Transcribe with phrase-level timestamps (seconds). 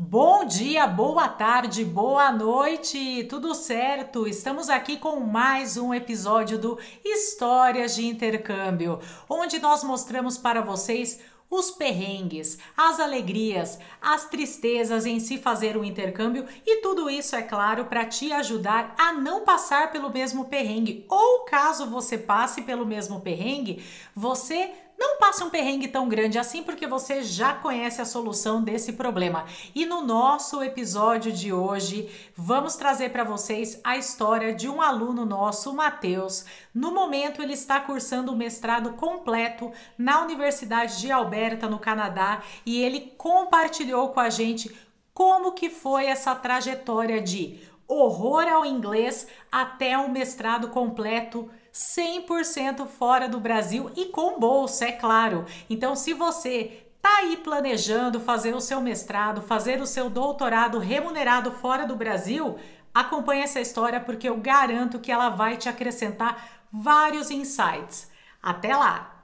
[0.00, 4.28] Bom dia, boa tarde, boa noite, tudo certo?
[4.28, 11.18] Estamos aqui com mais um episódio do Histórias de Intercâmbio, onde nós mostramos para vocês
[11.50, 17.42] os perrengues, as alegrias, as tristezas em se fazer um intercâmbio e tudo isso, é
[17.42, 21.06] claro, para te ajudar a não passar pelo mesmo perrengue.
[21.08, 23.82] Ou caso você passe pelo mesmo perrengue,
[24.14, 28.94] você não passe um perrengue tão grande assim, porque você já conhece a solução desse
[28.94, 29.44] problema.
[29.72, 35.24] E no nosso episódio de hoje, vamos trazer para vocês a história de um aluno
[35.24, 36.44] nosso, o Matheus.
[36.74, 42.82] No momento, ele está cursando o mestrado completo na Universidade de Alberta, no Canadá, e
[42.82, 44.74] ele compartilhou com a gente
[45.14, 53.28] como que foi essa trajetória de horror ao inglês até um mestrado completo 100% fora
[53.28, 55.44] do Brasil e com bolsa, é claro.
[55.68, 61.52] Então, se você tá aí planejando fazer o seu mestrado, fazer o seu doutorado remunerado
[61.52, 62.58] fora do Brasil,
[62.92, 68.10] acompanhe essa história porque eu garanto que ela vai te acrescentar vários insights.
[68.42, 69.17] Até lá!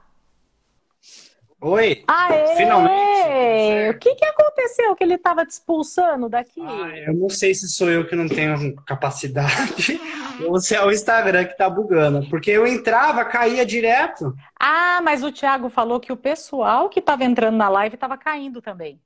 [1.67, 2.03] Oi!
[2.07, 2.55] Aê!
[2.57, 3.89] Finalmente!
[3.89, 6.61] O que, que aconteceu que ele estava te expulsando daqui?
[6.61, 9.99] Ah, eu não sei se sou eu que não tenho capacidade
[10.47, 12.29] ou se é o Instagram que tá bugando.
[12.29, 14.31] Porque eu entrava, caía direto.
[14.59, 18.61] Ah, mas o Thiago falou que o pessoal que estava entrando na live estava caindo
[18.61, 19.01] também.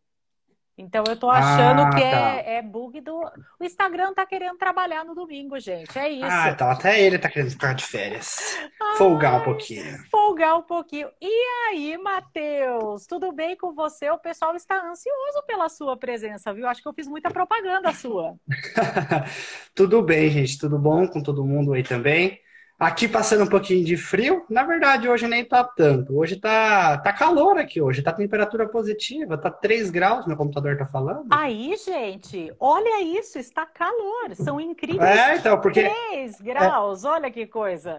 [0.80, 2.18] Então eu tô achando ah, que é, tá.
[2.18, 3.20] é, é, bug do.
[3.60, 6.00] O Instagram tá querendo trabalhar no domingo, gente.
[6.00, 6.26] É isso.
[6.26, 8.58] Ah, então até ele tá querendo ficar de férias.
[8.98, 9.98] Folgar um pouquinho.
[10.10, 11.10] Folgar um pouquinho.
[11.22, 13.06] E aí, Matheus?
[13.06, 14.10] Tudo bem com você?
[14.10, 16.66] O pessoal está ansioso pela sua presença, viu?
[16.66, 18.36] Acho que eu fiz muita propaganda sua.
[19.76, 20.58] tudo bem, gente.
[20.58, 22.40] Tudo bom com todo mundo aí também.
[22.80, 26.18] Aqui passando um pouquinho de frio, na verdade hoje nem tá tanto.
[26.18, 30.86] Hoje tá, tá calor aqui hoje, tá temperatura positiva, tá 3 graus, meu computador tá
[30.86, 31.28] falando.
[31.30, 34.34] Aí, gente, olha isso, está calor.
[34.34, 35.90] São incríveis é, então, porque...
[35.90, 37.10] 3 graus, é...
[37.10, 37.98] olha que coisa.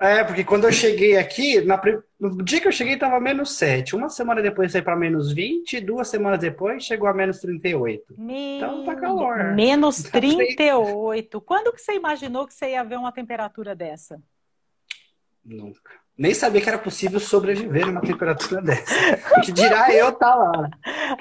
[0.00, 1.78] É, porque quando eu cheguei aqui, na,
[2.18, 3.94] no dia que eu cheguei tava menos 7.
[3.94, 8.14] Uma semana depois saiu para menos 20, duas semanas depois chegou a menos 38.
[8.16, 8.34] Meu...
[8.56, 9.54] Então tá calor.
[9.54, 11.38] Menos 38.
[11.42, 14.18] Quando que você imaginou que você ia ver uma temperatura dessa?
[15.44, 15.92] Nunca.
[16.16, 18.94] Nem sabia que era possível sobreviver numa temperatura dessa.
[19.44, 20.70] que dirá eu tá lá.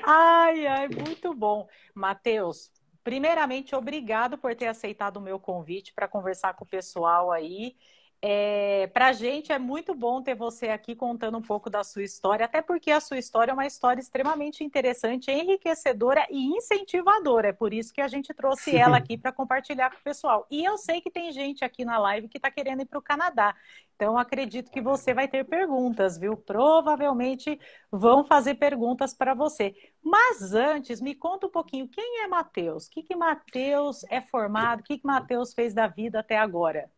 [0.05, 1.67] Ai, ai, muito bom.
[1.93, 2.71] Matheus,
[3.03, 7.75] primeiramente, obrigado por ter aceitado o meu convite para conversar com o pessoal aí.
[8.21, 12.03] É, para a gente é muito bom ter você aqui contando um pouco da sua
[12.03, 17.49] história, até porque a sua história é uma história extremamente interessante, enriquecedora e incentivadora.
[17.49, 20.45] É por isso que a gente trouxe ela aqui para compartilhar com o pessoal.
[20.51, 23.01] E eu sei que tem gente aqui na live que está querendo ir para o
[23.01, 23.55] Canadá.
[23.95, 26.35] Então, acredito que você vai ter perguntas, viu?
[26.35, 27.59] Provavelmente
[27.91, 29.73] vão fazer perguntas para você.
[30.03, 32.87] Mas antes, me conta um pouquinho quem é Matheus?
[32.87, 34.81] O que, que Matheus é formado?
[34.81, 36.89] O que, que Matheus fez da vida até agora?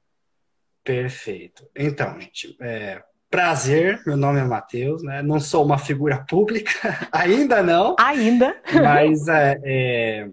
[0.84, 1.70] Perfeito.
[1.76, 5.22] Então, gente, é, prazer, meu nome é Matheus, né?
[5.22, 6.72] Não sou uma figura pública,
[7.12, 7.96] ainda não.
[8.00, 8.62] Ainda.
[8.74, 10.30] Mas é, é,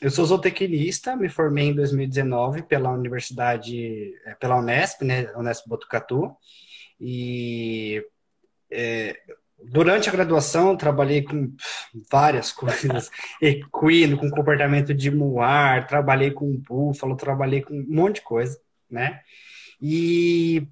[0.00, 5.30] eu sou zootecnista, me formei em 2019 pela Universidade, é, pela Unesp, né?
[5.36, 6.34] Unesp Botucatu.
[7.00, 8.02] E
[8.70, 9.16] é,
[9.62, 11.52] durante a graduação trabalhei com
[12.10, 13.10] várias coisas,
[13.42, 18.58] equino, com comportamento de muar, trabalhei com búfalo, trabalhei com um monte de coisa,
[18.90, 19.20] né?
[19.80, 20.66] E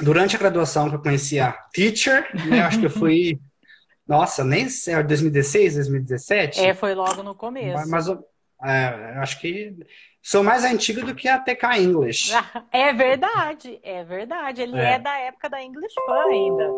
[0.00, 3.38] durante a graduação que eu conheci a Teacher, né, acho que eu fui,
[4.06, 6.60] nossa, nem sei, 2016, 2017?
[6.60, 7.88] É, foi logo no começo.
[7.88, 8.18] Mas, mas
[8.64, 9.76] é, acho que
[10.22, 12.32] sou mais antigo do que a TK English.
[12.72, 14.62] É verdade, é verdade.
[14.62, 16.68] Ele é, é da época da English Fun ainda.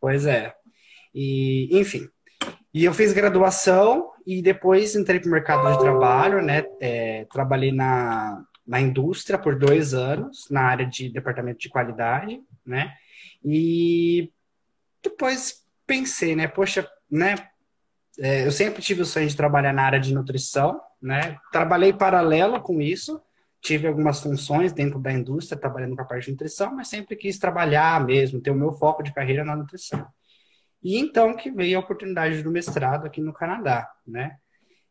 [0.00, 0.54] Pois é.
[1.14, 2.08] E, enfim.
[2.72, 6.64] E eu fiz graduação e depois entrei para o mercado de trabalho, né?
[6.80, 12.94] É, trabalhei na na indústria por dois anos, na área de departamento de qualidade, né?
[13.44, 14.32] E
[15.02, 16.48] depois pensei, né?
[16.48, 17.34] Poxa, né?
[18.18, 21.36] É, eu sempre tive o sonho de trabalhar na área de nutrição, né?
[21.52, 23.20] Trabalhei paralelo com isso,
[23.60, 27.38] tive algumas funções dentro da indústria, trabalhando com a parte de nutrição, mas sempre quis
[27.38, 30.06] trabalhar mesmo, ter o meu foco de carreira na nutrição.
[30.82, 34.36] E então que veio a oportunidade do mestrado aqui no Canadá, né?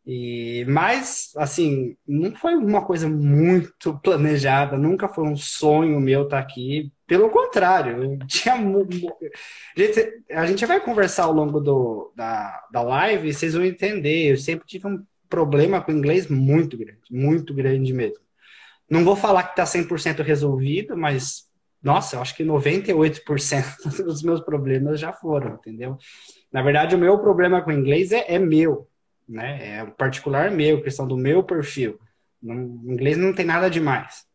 [0.06, 6.38] E, mas, assim, não foi uma coisa muito planejada, nunca foi um sonho meu estar
[6.38, 6.92] aqui.
[7.06, 8.54] Pelo contrário, tinha.
[9.76, 14.32] Gente, a gente vai conversar ao longo do, da, da live e vocês vão entender.
[14.32, 18.22] Eu sempre tive um problema com inglês muito grande, muito grande mesmo.
[18.90, 21.48] Não vou falar que está 100% resolvido, mas,
[21.82, 23.24] nossa, eu acho que 98%
[24.04, 25.96] dos meus problemas já foram, entendeu?
[26.52, 28.86] Na verdade, o meu problema com inglês é, é meu,
[29.28, 29.78] né?
[29.78, 31.98] É particular meu, questão do meu perfil.
[32.42, 34.26] No inglês não tem nada demais.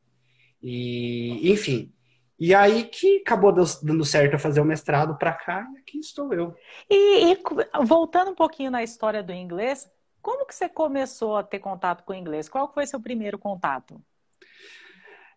[0.62, 1.94] E, enfim.
[2.40, 6.34] E aí que acabou dando certo a fazer o mestrado para cá, e aqui estou
[6.34, 6.56] eu.
[6.90, 7.38] E, e,
[7.86, 9.90] voltando um pouquinho na história do inglês,
[10.22, 12.48] como que você começou a ter contato com o inglês?
[12.48, 14.02] Qual foi seu primeiro contato?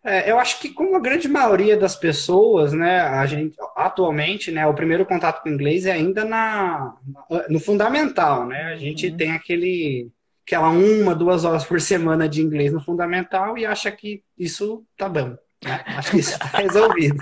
[0.05, 4.67] É, eu acho que como a grande maioria das pessoas, né, a gente atualmente, né,
[4.67, 6.93] o primeiro contato com o inglês é ainda na,
[7.47, 8.63] no fundamental, né?
[8.65, 9.15] A gente uhum.
[9.15, 10.11] tem aquele
[10.45, 15.07] aquela uma, duas horas por semana de inglês no fundamental e acha que isso tá
[15.07, 15.83] bom, né?
[15.85, 17.21] Acho que isso está resolvido.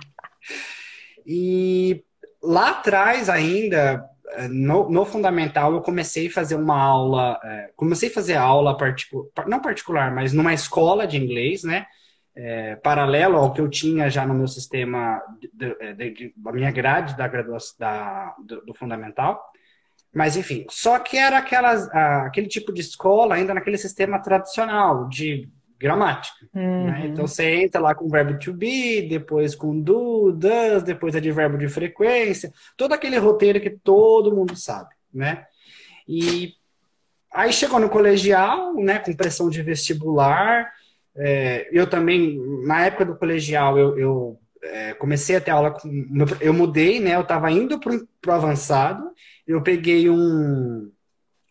[1.24, 2.04] E
[2.42, 4.04] lá atrás ainda,
[4.50, 9.48] no, no, fundamental, eu comecei a fazer uma aula, é, comecei a fazer aula particular,
[9.48, 11.86] não particular, mas numa escola de inglês, né?
[12.36, 15.22] É, paralelo ao que eu tinha já no meu sistema
[15.54, 19.42] da minha grade da graduação da, do, do, fundamental.
[20.14, 25.50] Mas enfim, só que era aquelas, aquele tipo de escola ainda naquele sistema tradicional de
[25.82, 26.46] gramática.
[26.54, 26.86] Uhum.
[26.86, 27.08] Né?
[27.08, 31.20] Então você entra lá com o verbo to be, depois com do, does, depois é
[31.20, 35.46] de verbo de frequência, todo aquele roteiro que todo mundo sabe, né?
[36.08, 36.54] E
[37.34, 40.70] aí chegou no colegial, né, com pressão de vestibular,
[41.16, 45.90] é, eu também, na época do colegial, eu, eu é, comecei a ter aula com.
[46.40, 47.16] Eu mudei, né?
[47.16, 49.12] Eu estava indo para o avançado,
[49.46, 50.92] eu peguei um,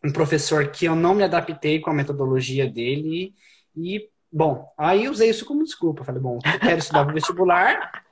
[0.04, 3.34] um professor que eu não me adaptei com a metodologia dele
[3.76, 6.04] e, bom, aí usei isso como desculpa.
[6.04, 8.04] Falei, bom, eu quero estudar vestibular,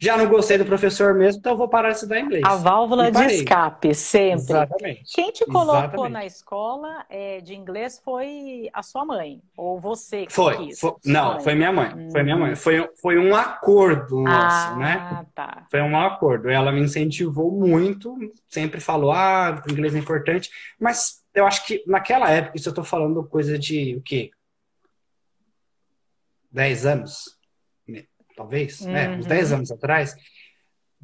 [0.00, 2.44] já não gostei do professor mesmo, então vou parar de estudar inglês.
[2.44, 4.34] A válvula de escape, sempre.
[4.34, 5.12] Exatamente.
[5.12, 6.12] Quem te colocou Exatamente.
[6.12, 9.42] na escola é, de inglês foi a sua mãe?
[9.56, 10.78] Ou você que foi, quis?
[10.78, 11.40] Foi, não, mãe.
[11.40, 11.94] foi minha mãe.
[11.96, 12.10] Hum.
[12.12, 12.54] Foi minha mãe.
[12.54, 15.26] Foi, foi um acordo nosso, ah, né?
[15.34, 15.66] Tá.
[15.68, 16.48] Foi um acordo.
[16.48, 18.16] Ela me incentivou muito,
[18.46, 20.48] sempre falou, ah, inglês é importante.
[20.78, 24.30] Mas eu acho que naquela época, isso eu tô falando coisa de o quê?
[26.52, 27.37] 10 anos?
[28.38, 28.92] Talvez, uhum.
[28.92, 29.56] né, uns 10 uhum.
[29.56, 30.14] anos atrás,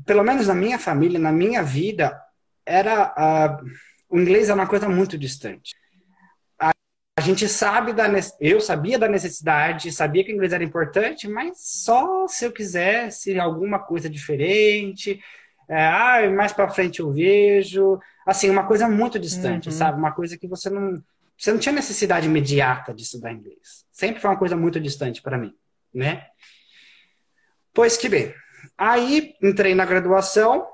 [0.07, 2.17] pelo menos na minha família, na minha vida,
[2.65, 3.65] era uh,
[4.09, 5.75] o inglês é uma coisa muito distante.
[6.59, 6.71] A,
[7.19, 8.07] a, gente sabe da
[8.41, 13.39] eu sabia da necessidade, sabia que o inglês era importante, mas só se eu quisesse
[13.39, 15.21] alguma coisa diferente.
[15.69, 19.75] É, ah, mais para frente eu vejo, assim, uma coisa muito distante, uhum.
[19.75, 19.99] sabe?
[19.99, 21.03] Uma coisa que você não
[21.37, 23.85] você não tinha necessidade imediata de estudar inglês.
[23.91, 25.53] Sempre foi uma coisa muito distante para mim,
[25.93, 26.27] né?
[27.75, 28.33] Pois que bem.
[28.79, 30.67] Aí entrei na graduação,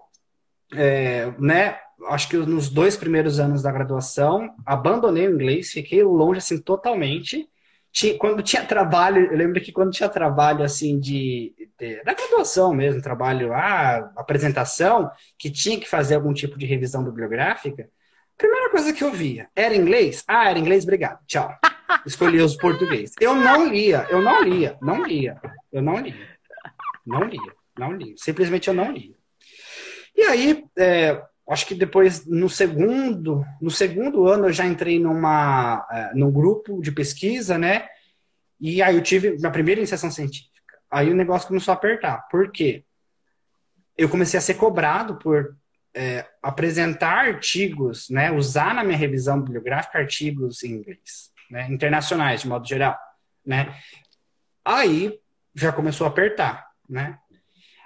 [0.74, 1.78] é, né?
[2.08, 7.48] Acho que nos dois primeiros anos da graduação, abandonei o inglês, fiquei longe assim totalmente.
[7.92, 12.72] Tinha, quando tinha trabalho, eu lembro que quando tinha trabalho assim de, de da graduação
[12.72, 17.88] mesmo, trabalho, ah, apresentação, que tinha que fazer algum tipo de revisão bibliográfica,
[18.36, 20.22] primeira coisa que eu via era inglês.
[20.26, 21.52] Ah, era inglês, obrigado, tchau.
[22.06, 23.12] Escolhi os português.
[23.20, 25.40] Eu não lia, eu não lia, não lia,
[25.72, 26.39] eu não lia.
[27.06, 28.14] Não lia, não li.
[28.16, 29.16] Simplesmente eu não li.
[30.16, 35.86] E aí, é, acho que depois, no segundo, no segundo ano, eu já entrei numa,
[35.90, 37.88] é, num grupo de pesquisa, né?
[38.60, 40.50] E aí eu tive minha primeira iniciação científica.
[40.90, 42.28] Aí o negócio começou a apertar.
[42.28, 42.84] Por quê?
[43.96, 45.56] Eu comecei a ser cobrado por
[45.94, 48.30] é, apresentar artigos, né?
[48.30, 51.66] Usar na minha revisão bibliográfica artigos em inglês, né?
[51.70, 52.98] Internacionais, de modo geral,
[53.44, 53.74] né?
[54.64, 55.18] Aí
[55.54, 57.18] já começou a apertar né?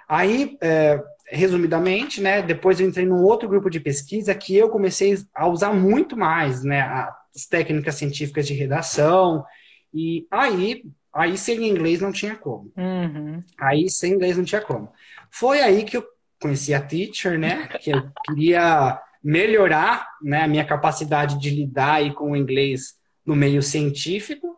[0.07, 5.17] Aí, é, resumidamente, né, depois eu entrei num outro grupo de pesquisa que eu comecei
[5.33, 9.43] a usar muito mais, né, as técnicas científicas de redação,
[9.93, 10.83] e aí,
[11.13, 12.71] aí sem inglês não tinha como.
[12.77, 13.43] Uhum.
[13.59, 14.91] Aí sem inglês não tinha como.
[15.31, 16.05] Foi aí que eu
[16.39, 22.13] conheci a Teacher, né, que eu queria melhorar, né, a minha capacidade de lidar aí
[22.13, 22.93] com o inglês
[23.25, 24.55] no meio científico,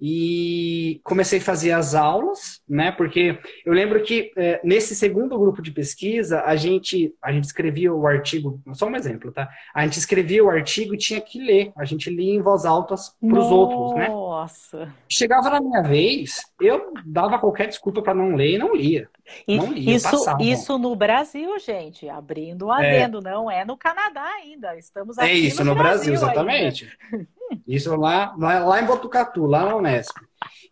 [0.00, 2.92] e comecei a fazer as aulas, né?
[2.92, 7.92] Porque eu lembro que é, nesse segundo grupo de pesquisa a gente a gente escrevia
[7.92, 9.48] o artigo, só um exemplo, tá?
[9.74, 12.94] A gente escrevia o artigo e tinha que ler, a gente lia em voz alta
[12.94, 14.08] para os outros, né?
[14.08, 14.92] Nossa.
[15.08, 19.08] Chegava na minha vez, eu dava qualquer desculpa para não ler e não lia.
[19.48, 23.30] Não lia, isso, isso no Brasil, gente, abrindo um adendo, é.
[23.30, 24.76] não é no Canadá ainda.
[24.76, 26.98] Estamos é aqui É isso, no, no Brasil, Brasil exatamente.
[27.66, 30.14] Isso lá, lá em Botucatu, lá na Unesp.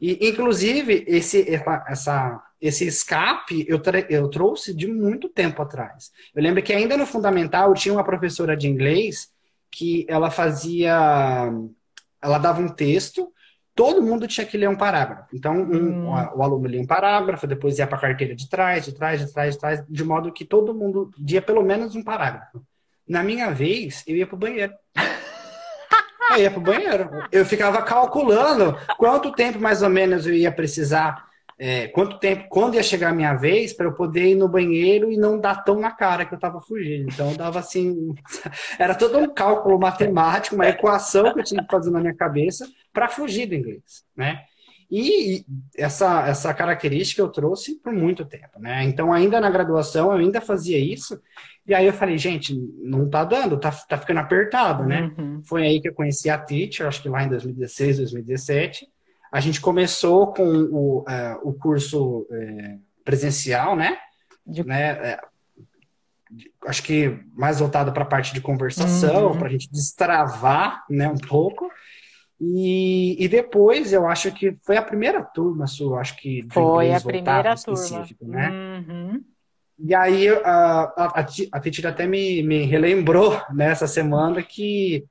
[0.01, 1.45] E, inclusive, esse,
[1.87, 6.13] essa, esse escape eu, eu trouxe de muito tempo atrás.
[6.35, 9.31] Eu lembro que ainda no fundamental tinha uma professora de inglês
[9.71, 11.53] que ela fazia.
[12.23, 13.33] Ela dava um texto,
[13.75, 15.35] todo mundo tinha que ler um parágrafo.
[15.35, 16.09] Então, um, hum.
[16.09, 19.21] o, o aluno lia um parágrafo, depois ia para a carteira de trás, de trás,
[19.21, 22.65] de trás, de trás, de modo que todo mundo lia pelo menos um parágrafo.
[23.07, 24.73] Na minha vez, eu ia para o banheiro.
[26.31, 27.11] Eu ia pro banheiro.
[27.31, 31.25] Eu ficava calculando quanto tempo mais ou menos eu ia precisar,
[31.59, 35.11] é, quanto tempo, quando ia chegar a minha vez, para eu poder ir no banheiro
[35.11, 37.09] e não dar tão na cara que eu tava fugindo.
[37.13, 38.15] Então dava assim,
[38.79, 42.67] era todo um cálculo matemático, uma equação que eu tinha que fazer na minha cabeça
[42.93, 44.41] para fugir do inglês, né?
[44.97, 45.45] E
[45.77, 48.85] essa, essa característica eu trouxe por muito tempo, né?
[48.85, 51.21] Então, ainda na graduação, eu ainda fazia isso.
[51.67, 55.13] E aí eu falei, gente, não tá dando, tá, tá ficando apertado, né?
[55.19, 55.43] Uhum.
[55.45, 58.87] Foi aí que eu conheci a Teacher, acho que lá em 2016, 2017.
[59.33, 63.99] A gente começou com o, uh, o curso uh, presencial, né?
[64.47, 64.65] De...
[64.65, 65.17] né?
[65.17, 65.35] Uh,
[66.69, 69.39] acho que mais voltado para a parte de conversação, uhum.
[69.39, 71.69] para a gente destravar né, um pouco.
[72.41, 77.01] E, e depois eu acho que foi a primeira turma sua, acho que foi a
[77.01, 78.51] primeira turma, né?
[78.51, 79.25] Uhum.
[79.79, 85.05] E aí a, a, a Titira até me, me relembrou nessa semana que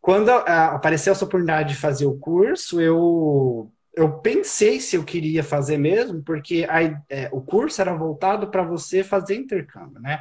[0.00, 5.44] quando a, apareceu essa oportunidade de fazer o curso, eu, eu pensei se eu queria
[5.44, 10.20] fazer mesmo, porque a, é, o curso era voltado para você fazer intercâmbio, né?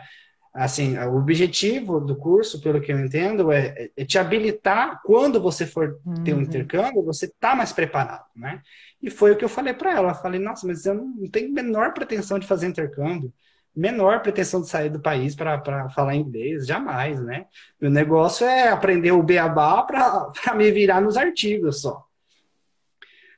[0.53, 5.65] Assim, o objetivo do curso, pelo que eu entendo, é, é te habilitar quando você
[5.65, 6.41] for ter um uhum.
[6.43, 8.61] intercâmbio, você tá mais preparado, né?
[9.01, 10.09] E foi o que eu falei para ela.
[10.09, 13.33] Eu falei, nossa, mas eu não tenho menor pretensão de fazer intercâmbio
[13.75, 17.45] menor pretensão de sair do país para falar inglês, jamais, né?
[17.79, 22.05] Meu negócio é aprender o beabá para me virar nos artigos só.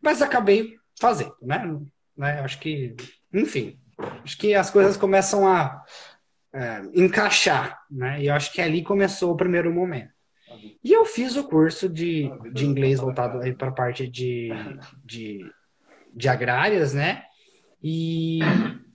[0.01, 1.79] Mas acabei fazendo, né?
[2.17, 2.39] né?
[2.39, 2.95] Acho que,
[3.31, 3.79] enfim,
[4.23, 5.83] acho que as coisas começam a
[6.53, 8.21] é, encaixar, né?
[8.21, 10.13] E eu acho que ali começou o primeiro momento.
[10.83, 14.49] E eu fiz o curso de, de inglês voltado para a parte de,
[15.03, 15.39] de,
[16.13, 17.23] de agrárias, né?
[17.81, 18.39] E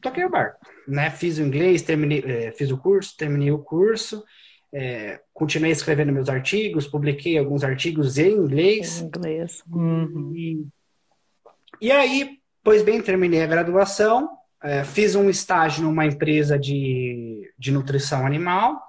[0.00, 1.10] toquei o barco, né?
[1.10, 4.24] Fiz o inglês, terminei, é, fiz o curso, terminei o curso,
[4.72, 9.00] é, continuei escrevendo meus artigos, publiquei alguns artigos em inglês.
[9.00, 9.62] Em inglês.
[9.70, 10.32] Uhum.
[10.34, 10.66] E,
[11.80, 14.28] e aí, pois bem, terminei a graduação,
[14.62, 18.82] é, fiz um estágio numa empresa de, de nutrição animal,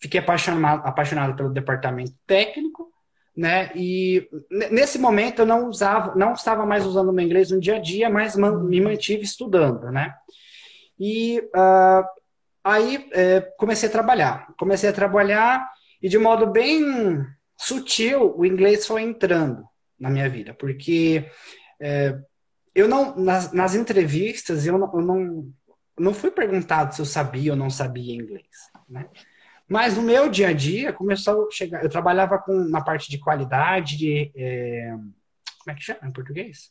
[0.00, 2.90] fiquei apaixonado, apaixonado pelo departamento técnico,
[3.36, 3.70] né?
[3.74, 7.76] E nesse momento eu não usava, não estava mais usando o meu inglês no dia
[7.76, 10.14] a dia, mas me mantive estudando, né?
[10.98, 12.04] E uh,
[12.64, 15.70] aí é, comecei a trabalhar, comecei a trabalhar
[16.02, 17.24] e de modo bem
[17.56, 19.64] sutil o inglês foi entrando
[19.98, 21.28] na minha vida, porque
[21.80, 22.18] é,
[22.76, 25.52] eu não nas, nas entrevistas eu não, eu não
[25.98, 28.46] não fui perguntado se eu sabia ou não sabia inglês,
[28.88, 29.08] né?
[29.68, 31.82] Mas no meu dia a dia começou a chegar.
[31.82, 34.90] Eu trabalhava com na parte de qualidade, de, é,
[35.58, 36.70] como é que chama em português?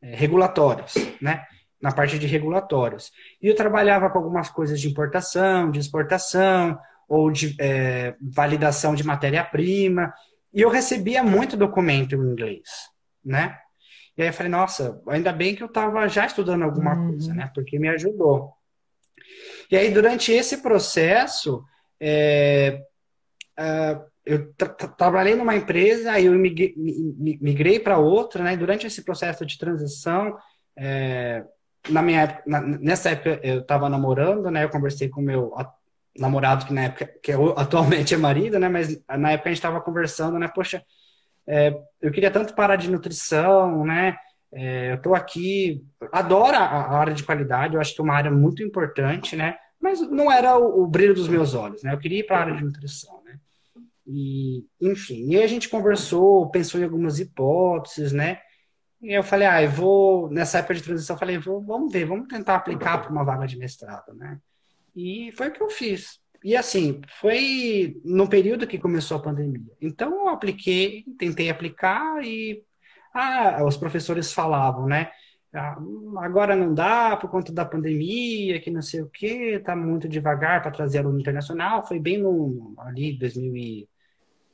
[0.00, 1.44] É, regulatórios, né?
[1.82, 3.12] Na parte de regulatórios.
[3.42, 9.04] E eu trabalhava com algumas coisas de importação, de exportação, ou de é, validação de
[9.04, 10.14] matéria-prima.
[10.52, 12.68] E eu recebia muito documento em inglês,
[13.22, 13.58] né?
[14.16, 17.08] E aí eu falei, nossa, ainda bem que eu estava já estudando alguma uhum.
[17.10, 17.50] coisa, né?
[17.54, 18.52] Porque me ajudou.
[19.70, 21.64] E aí, durante esse processo,
[22.00, 22.82] é,
[23.58, 28.56] uh, eu tra trabalhei numa empresa, aí eu migrei, migrei para outra, né?
[28.56, 30.36] Durante esse processo de transição,
[30.76, 31.44] é,
[31.88, 34.64] na minha época, na, nessa época eu estava namorando, né?
[34.64, 35.52] Eu conversei com o meu
[36.16, 38.68] namorado que na época, que é, atualmente é marido, né?
[38.68, 40.48] Mas na época a gente estava conversando, né?
[40.48, 40.82] Poxa,
[41.46, 44.16] é, eu queria tanto parar de nutrição, né?
[44.52, 48.30] É, eu estou aqui, adoro a, área de qualidade, eu acho que é uma área
[48.30, 49.56] muito importante, né?
[49.84, 51.92] mas não era o, o brilho dos meus olhos, né?
[51.92, 53.38] Eu queria ir para a área de nutrição, né?
[54.06, 58.40] E, enfim, e a gente conversou, pensou em algumas hipóteses, né?
[59.02, 62.06] E eu falei, ah, eu vou, nessa época de transição, eu falei, vou, vamos ver,
[62.06, 64.38] vamos tentar aplicar para uma vaga de mestrado, né?
[64.96, 66.18] E foi o que eu fiz.
[66.44, 69.72] E assim, foi no período que começou a pandemia.
[69.80, 72.62] Então eu apliquei, tentei aplicar e
[73.14, 75.10] ah, os professores falavam, né?
[75.54, 75.76] Ah,
[76.18, 80.60] agora não dá por conta da pandemia, que não sei o que, tá muito devagar
[80.62, 81.86] para trazer aluno internacional.
[81.86, 83.88] Foi bem no ali 2000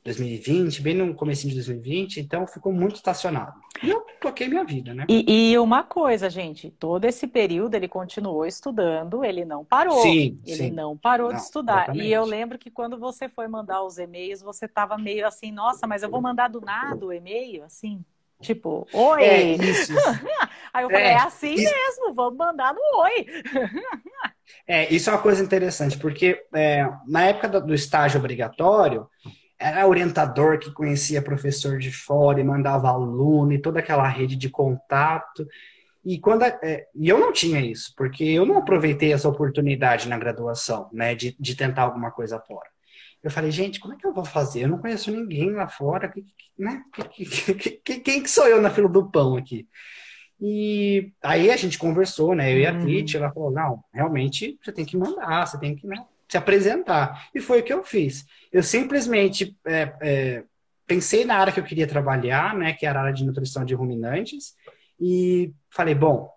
[0.03, 3.53] 2020, bem no começo de 2020, então ficou muito estacionado.
[3.83, 5.05] E eu toquei minha vida, né?
[5.07, 10.01] E, e, uma coisa, gente, todo esse período ele continuou estudando, ele não parou.
[10.01, 10.71] Sim, ele sim.
[10.71, 11.83] não parou não, de estudar.
[11.83, 12.07] Exatamente.
[12.07, 15.85] E eu lembro que quando você foi mandar os e-mails, você estava meio assim, nossa,
[15.85, 18.03] mas eu vou mandar do nada o e-mail, assim?
[18.41, 19.23] Tipo, oi.
[19.23, 19.93] É, isso.
[20.73, 21.71] Aí eu falei, é, é assim isso...
[21.71, 23.25] mesmo, vamos mandar no oi.
[24.65, 29.07] é, isso é uma coisa interessante, porque é, na época do estágio obrigatório,
[29.61, 34.49] era orientador que conhecia professor de fora e mandava aluno e toda aquela rede de
[34.49, 35.47] contato.
[36.03, 40.17] E quando é, e eu não tinha isso, porque eu não aproveitei essa oportunidade na
[40.17, 42.67] graduação, né, de, de tentar alguma coisa fora.
[43.23, 44.63] Eu falei, gente, como é que eu vou fazer?
[44.63, 46.11] Eu não conheço ninguém lá fora,
[46.57, 46.81] né?
[48.03, 49.67] Quem que sou eu na fila do pão aqui?
[50.39, 52.51] E aí a gente conversou, né?
[52.51, 52.81] Eu e a uhum.
[52.81, 57.27] Trit, ela falou, não, realmente você tem que mandar, você tem que né, se apresentar.
[57.35, 58.25] E foi o que eu fiz.
[58.53, 60.43] Eu simplesmente é, é,
[60.87, 62.71] pensei na área que eu queria trabalhar, né?
[62.71, 64.53] Que era a área de nutrição de ruminantes,
[64.97, 66.29] e falei, bom,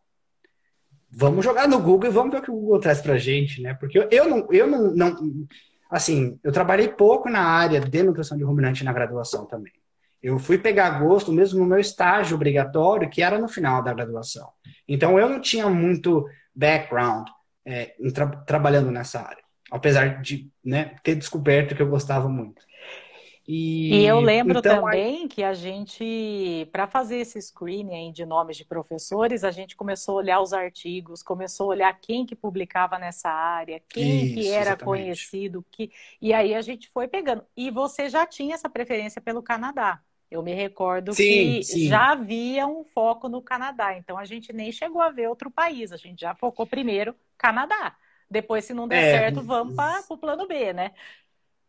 [1.09, 3.75] vamos jogar no Google e vamos ver o que o Google traz pra gente, né?
[3.75, 5.47] Porque eu, eu não, eu não, não
[5.89, 9.73] assim, eu trabalhei pouco na área de nutrição de ruminante na graduação também.
[10.21, 14.51] Eu fui pegar gosto mesmo no meu estágio obrigatório, que era no final da graduação.
[14.89, 17.29] Então, eu não tinha muito background
[17.65, 19.44] é, tra trabalhando nessa área,
[19.75, 22.62] apesar de né, ter descoberto que eu gostava muito.
[23.47, 25.28] E, e eu lembro então, também aí...
[25.28, 30.19] que a gente, para fazer esse screening de nomes de professores, a gente começou a
[30.19, 34.71] olhar os artigos, começou a olhar quem que publicava nessa área, quem Isso, que era
[34.71, 34.85] exatamente.
[34.85, 35.90] conhecido, que...
[36.23, 37.45] e aí a gente foi pegando.
[37.57, 40.00] E você já tinha essa preferência pelo Canadá.
[40.31, 41.88] Eu me recordo sim, que sim.
[41.88, 45.93] já havia um foco no Canadá, então a gente nem chegou a ver outro país,
[45.93, 47.97] a gente já focou primeiro Canadá.
[48.35, 50.91] Depois, se não der é, certo, vamos para o plano B, né?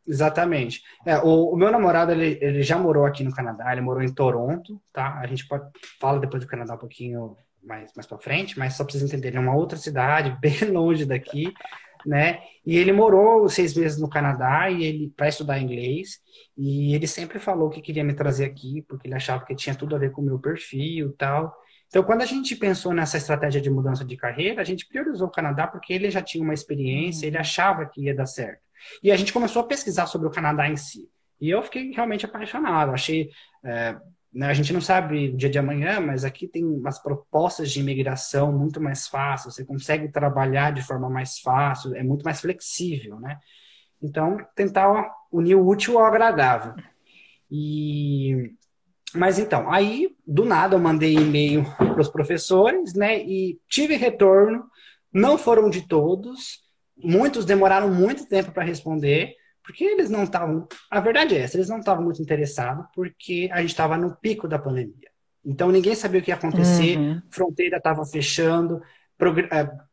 [0.08, 0.82] Exatamente.
[1.06, 4.12] É, o, o, meu namorado, ele, ele já morou aqui no Canadá, ele morou em
[4.12, 5.20] Toronto, tá?
[5.20, 5.70] A gente pode
[6.00, 9.38] fala depois do Canadá um pouquinho mais, mais para frente, mas só precisa entender, ele
[9.38, 11.54] é uma outra cidade, bem longe daqui,
[12.06, 12.42] né?
[12.66, 16.20] E ele morou seis meses no Canadá e ele para estudar inglês
[16.58, 19.96] e ele sempre falou que queria me trazer aqui porque ele achava que tinha tudo
[19.96, 21.54] a ver com o meu perfil, tal.
[21.88, 25.32] Então, quando a gente pensou nessa estratégia de mudança de carreira, a gente priorizou o
[25.32, 28.62] Canadá porque ele já tinha uma experiência, ele achava que ia dar certo.
[29.02, 31.10] E a gente começou a pesquisar sobre o Canadá em si.
[31.40, 32.92] E eu fiquei realmente apaixonado.
[32.92, 33.30] Achei.
[33.64, 33.96] É,
[34.42, 38.52] a gente não sabe o dia de amanhã, mas aqui tem umas propostas de imigração
[38.52, 39.56] muito mais fáceis.
[39.56, 43.40] Você consegue trabalhar de forma mais fácil, é muito mais flexível, né?
[44.02, 46.74] Então, tentar unir o útil ao agradável.
[47.50, 48.52] E
[49.14, 53.18] mas então, aí do nada eu mandei e-mail para os professores, né?
[53.24, 54.66] E tive retorno.
[55.14, 56.60] Não foram de todos,
[56.98, 59.34] muitos demoraram muito tempo para responder,
[59.66, 60.68] porque eles não estavam.
[60.92, 64.48] A verdade é essa, eles não estavam muito interessados, porque a gente estava no pico
[64.48, 65.10] da pandemia.
[65.44, 67.22] Então ninguém sabia o que ia acontecer, uhum.
[67.30, 68.82] fronteira estava fechando,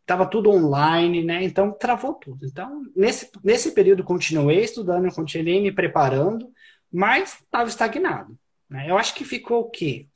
[0.01, 1.43] estava é, tudo online, né?
[1.43, 2.47] Então travou tudo.
[2.47, 6.51] Então, nesse, nesse período, continuei estudando, continuei me preparando,
[6.93, 8.39] mas estava estagnado.
[8.69, 8.91] Né?
[8.91, 10.07] Eu acho que ficou o quê?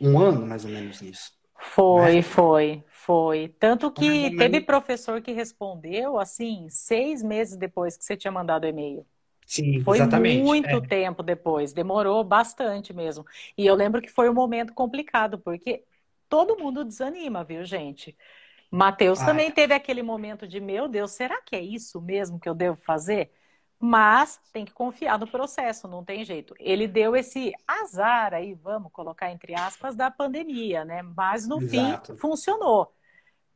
[0.00, 1.32] Um ano, mais ou menos, nisso.
[1.58, 2.22] Foi, né?
[2.22, 2.84] foi.
[3.06, 3.54] Foi.
[3.60, 8.66] Tanto que teve professor que respondeu, assim, seis meses depois que você tinha mandado o
[8.66, 9.06] e-mail.
[9.46, 10.42] Sim, foi exatamente.
[10.42, 10.80] muito é.
[10.80, 13.24] tempo depois, demorou bastante mesmo.
[13.56, 15.84] E eu lembro que foi um momento complicado, porque
[16.28, 18.16] todo mundo desanima, viu, gente?
[18.68, 22.54] Matheus também teve aquele momento de, meu Deus, será que é isso mesmo que eu
[22.56, 23.30] devo fazer?
[23.78, 26.56] Mas tem que confiar no processo, não tem jeito.
[26.58, 31.02] Ele deu esse azar aí, vamos colocar entre aspas, da pandemia, né?
[31.02, 32.14] Mas no Exato.
[32.14, 32.95] fim funcionou.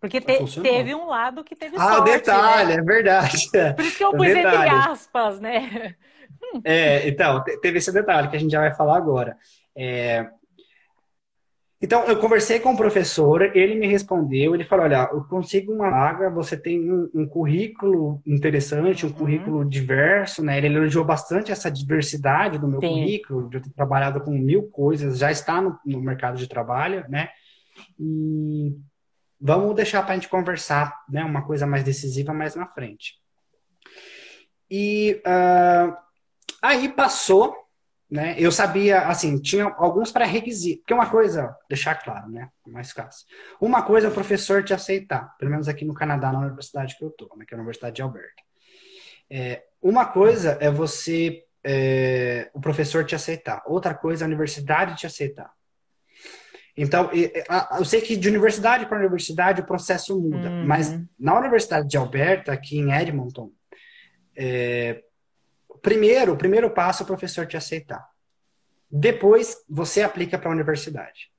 [0.01, 2.11] Porque te, teve um lado que teve ah, sorte.
[2.11, 2.81] Ah, detalhe, né?
[2.81, 3.51] é verdade.
[3.77, 5.95] Por isso que eu pus é entre aspas, né?
[6.65, 9.37] É, então, teve esse detalhe que a gente já vai falar agora.
[9.77, 10.27] É,
[11.83, 15.89] então, eu conversei com o professor, ele me respondeu, ele falou, olha, eu consigo uma
[15.89, 19.15] vaga, você tem um, um currículo interessante, um uhum.
[19.15, 20.59] currículo diverso, né?
[20.59, 22.89] Ele elogiou bastante essa diversidade do meu Sim.
[22.89, 27.07] currículo, de eu ter trabalhado com mil coisas, já está no, no mercado de trabalho,
[27.09, 27.31] né?
[27.99, 28.77] E
[29.41, 31.25] vamos deixar para a gente conversar, né?
[31.25, 33.15] Uma coisa mais decisiva mais na frente.
[34.71, 35.97] E uh,
[36.63, 37.57] aí passou
[38.11, 38.35] né?
[38.37, 40.81] Eu sabia, assim, tinha alguns pré-requisitos.
[40.81, 42.49] Porque uma coisa, deixar claro, né?
[42.67, 43.25] Mais fácil.
[43.61, 47.05] Uma coisa é o professor te aceitar, pelo menos aqui no Canadá, na universidade que
[47.05, 47.45] eu tô, né?
[47.47, 48.43] Que é a Universidade de Alberta.
[49.31, 53.63] É, uma coisa é você, é, o professor te aceitar.
[53.65, 55.53] Outra coisa é a universidade te aceitar.
[56.77, 57.11] Então,
[57.77, 60.67] eu sei que de universidade para universidade o processo muda, uhum.
[60.67, 63.51] mas na Universidade de Alberta, aqui em Edmonton,
[64.37, 65.03] é,
[65.83, 68.09] primeiro, o primeiro passo é o professor te aceitar.
[68.91, 71.31] Depois, você aplica para a universidade.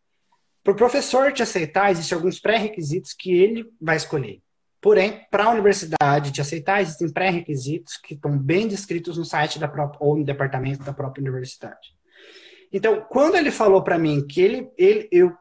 [0.64, 4.42] Para o professor te aceitar, existem alguns pré-requisitos que ele vai escolher.
[4.80, 9.68] Porém, para a universidade te aceitar, existem pré-requisitos que estão bem descritos no site da
[9.68, 11.96] própria, ou no departamento da própria universidade.
[12.72, 15.36] Então, quando ele falou para mim que ele, ele, eu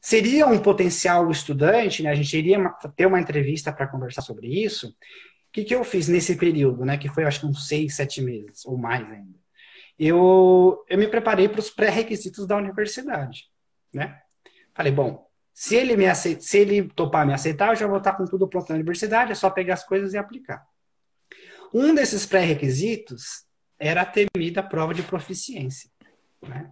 [0.00, 2.58] seria um potencial estudante, né, a gente iria
[2.96, 4.88] ter uma entrevista para conversar sobre isso,
[5.50, 6.96] o que, que eu fiz nesse período, né?
[6.96, 9.38] Que foi, acho que uns seis, sete meses, ou mais ainda.
[9.98, 13.46] Eu, eu me preparei para os pré-requisitos da universidade,
[13.92, 14.20] né?
[14.72, 18.12] Falei, bom, se ele me aceita, se ele topar me aceitar, eu já vou estar
[18.12, 20.64] com tudo pronto na universidade, é só pegar as coisas e aplicar.
[21.74, 23.44] Um desses pré-requisitos
[23.78, 25.90] era a temida prova de proficiência,
[26.42, 26.70] né?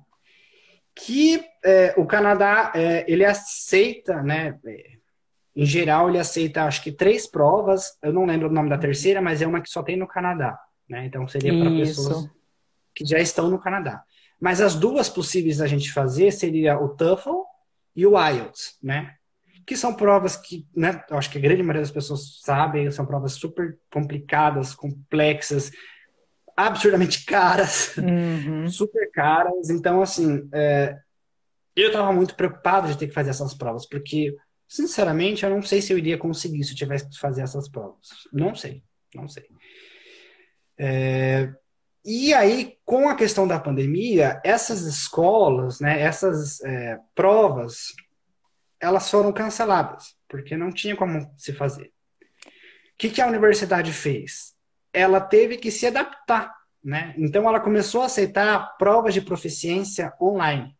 [0.98, 4.58] que é, o Canadá é, ele aceita, né?
[5.54, 7.96] Em geral, ele aceita acho que três provas.
[8.02, 10.58] Eu não lembro o nome da terceira, mas é uma que só tem no Canadá,
[10.88, 11.06] né?
[11.06, 12.28] Então seria para pessoas
[12.94, 14.02] que já estão no Canadá.
[14.40, 17.42] Mas as duas possíveis da gente fazer seria o TOEFL
[17.94, 19.14] e o IELTS, né?
[19.64, 23.04] Que são provas que, né, eu acho que a grande maioria das pessoas sabem, são
[23.04, 25.70] provas super complicadas, complexas,
[26.58, 28.66] absurdamente caras, uhum.
[28.68, 29.70] super caras.
[29.70, 30.98] Então, assim, é,
[31.76, 35.80] eu estava muito preocupado de ter que fazer essas provas, porque, sinceramente, eu não sei
[35.80, 38.08] se eu iria conseguir se eu tivesse que fazer essas provas.
[38.32, 38.82] Não sei,
[39.14, 39.46] não sei.
[40.76, 41.52] É,
[42.04, 47.94] e aí, com a questão da pandemia, essas escolas, né, essas é, provas,
[48.80, 51.86] elas foram canceladas, porque não tinha como se fazer.
[51.86, 54.57] O que, que a universidade fez?
[54.92, 57.14] Ela teve que se adaptar, né?
[57.16, 60.76] Então ela começou a aceitar provas de proficiência online.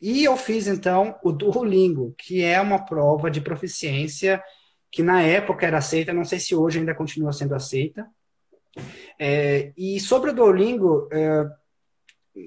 [0.00, 4.42] E eu fiz então o Duolingo, que é uma prova de proficiência
[4.90, 8.08] que na época era aceita, não sei se hoje ainda continua sendo aceita.
[9.18, 11.44] É, e sobre o Duolingo, é,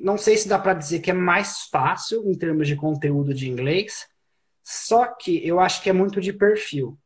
[0.01, 3.49] não sei se dá para dizer que é mais fácil em termos de conteúdo de
[3.49, 4.07] inglês,
[4.63, 6.97] só que eu acho que é muito de perfil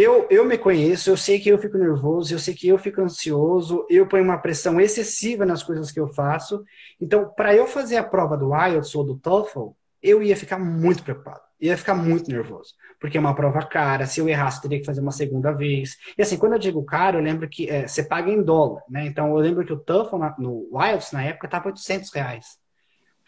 [0.00, 3.00] eu, eu me conheço, eu sei que eu fico nervoso, eu sei que eu fico
[3.00, 6.64] ansioso, eu ponho uma pressão excessiva nas coisas que eu faço.
[7.00, 9.70] Então, para eu fazer a prova do IELTS ou do TOEFL,
[10.02, 14.20] eu ia ficar muito preocupado, ia ficar muito nervoso, porque é uma prova cara, se
[14.20, 15.96] eu errasse, teria que fazer uma segunda vez.
[16.18, 19.06] E assim, quando eu digo caro, eu lembro que é, você paga em dólar, né?
[19.06, 22.46] Então, eu lembro que o TOEFL na, no IELTS, na época, estava 800 reais.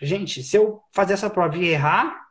[0.00, 2.27] Gente, se eu fazer essa prova e errar,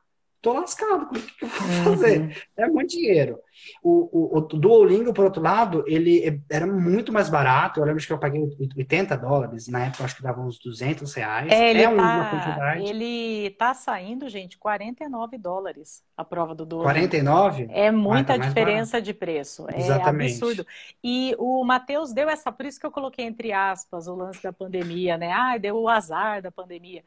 [0.47, 2.21] tô lascado, como que eu vou fazer?
[2.21, 2.31] Uhum.
[2.55, 3.39] É muito dinheiro.
[3.83, 7.79] O, o, o, Duolingo, por outro lado, ele era muito mais barato.
[7.79, 8.41] Eu lembro que eu paguei
[8.77, 11.51] 80 dólares, na época acho que dava uns 200 reais.
[11.51, 12.85] É, ele, é uma tá, quantidade.
[12.85, 16.89] ele tá saindo, gente, 49 dólares a prova do Duolingo.
[16.89, 17.67] 49?
[17.71, 19.65] É muita ah, tá diferença de preço.
[19.69, 20.33] É Exatamente.
[20.33, 20.65] absurdo.
[21.03, 24.53] E o Matheus deu essa, por isso que eu coloquei entre aspas o lance da
[24.53, 25.31] pandemia, né?
[25.31, 27.03] Ah, deu o azar da pandemia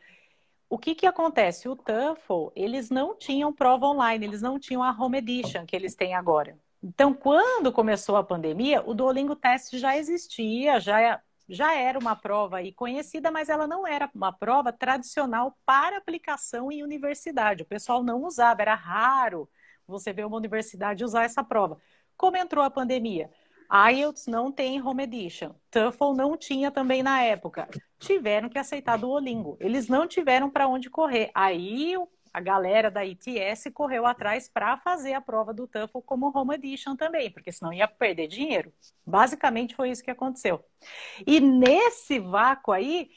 [0.70, 1.68] o que, que acontece?
[1.68, 5.96] O TOEFL, eles não tinham prova online, eles não tinham a Home Edition que eles
[5.96, 6.56] têm agora.
[6.80, 12.59] Então, quando começou a pandemia, o Duolingo Test já existia, já, já era uma prova
[12.59, 17.64] aí conhecida, mas ela não era uma prova tradicional para aplicação em universidade.
[17.64, 19.50] O pessoal não usava, era raro
[19.88, 21.78] você ver uma universidade usar essa prova.
[22.16, 23.28] Como entrou a pandemia?
[23.72, 25.54] IELTS não tem Home Edition.
[25.70, 27.68] TOEFL não tinha também na época.
[27.98, 29.56] Tiveram que aceitar Duolingo.
[29.61, 31.30] Eles não tiveram para onde correr.
[31.35, 31.94] Aí
[32.33, 36.96] a galera da ITS correu atrás para fazer a prova do TOEFL como Home Edition
[36.96, 38.72] também, porque senão ia perder dinheiro.
[39.04, 40.64] Basicamente foi isso que aconteceu.
[41.26, 43.11] E nesse vácuo aí,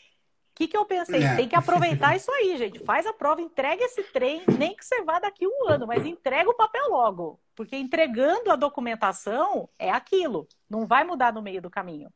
[0.53, 1.23] o que, que eu pensei?
[1.23, 1.35] É.
[1.35, 2.77] Tem que aproveitar isso aí, gente.
[2.85, 6.47] Faz a prova, entrega esse trem, nem que você vá daqui um ano, mas entrega
[6.47, 7.39] o papel logo.
[7.55, 10.47] Porque entregando a documentação é aquilo.
[10.69, 12.07] Não vai mudar no meio do caminho.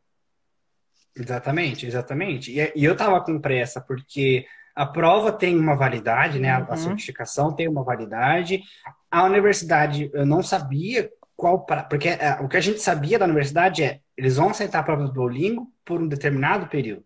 [1.16, 2.52] Exatamente, exatamente.
[2.52, 4.46] E, e eu tava com pressa, porque
[4.76, 6.56] a prova tem uma validade, né?
[6.60, 6.66] Uhum.
[6.70, 8.62] A, certificação tem uma validade.
[9.10, 11.66] A universidade, eu não sabia qual.
[11.66, 14.84] Pra, porque é, o que a gente sabia da universidade é eles vão aceitar a
[14.84, 17.06] prova do Duolingo por um determinado período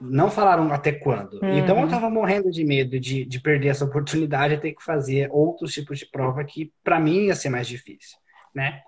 [0.00, 1.40] não falaram até quando.
[1.42, 1.58] Uhum.
[1.58, 5.28] Então eu estava morrendo de medo de, de perder essa oportunidade e ter que fazer
[5.30, 8.16] outros tipos de prova que para mim ia ser mais difícil,
[8.54, 8.80] né?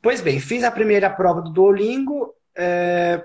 [0.00, 2.32] Pois bem, fiz a primeira prova do Duolingo.
[2.56, 3.22] É,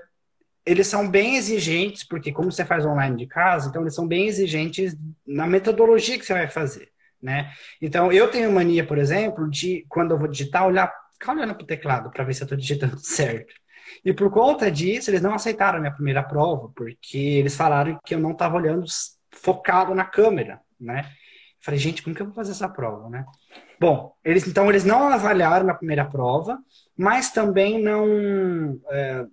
[0.64, 4.26] eles são bem exigentes, porque como você faz online de casa, então eles são bem
[4.26, 4.96] exigentes
[5.26, 6.88] na metodologia que você vai fazer,
[7.20, 7.52] né?
[7.80, 11.64] Então eu tenho mania, por exemplo, de quando eu vou digitar, olhar, ficar olhando para
[11.64, 13.54] o teclado para ver se eu estou digitando certo.
[14.04, 18.14] E por conta disso, eles não aceitaram a minha primeira prova, porque eles falaram que
[18.14, 18.84] eu não estava olhando
[19.30, 21.10] focado na câmera, né?
[21.60, 23.24] Falei, gente, como que eu vou fazer essa prova, né?
[23.78, 26.58] Bom, eles então eles não avaliaram na primeira prova,
[26.96, 29.26] mas também não é,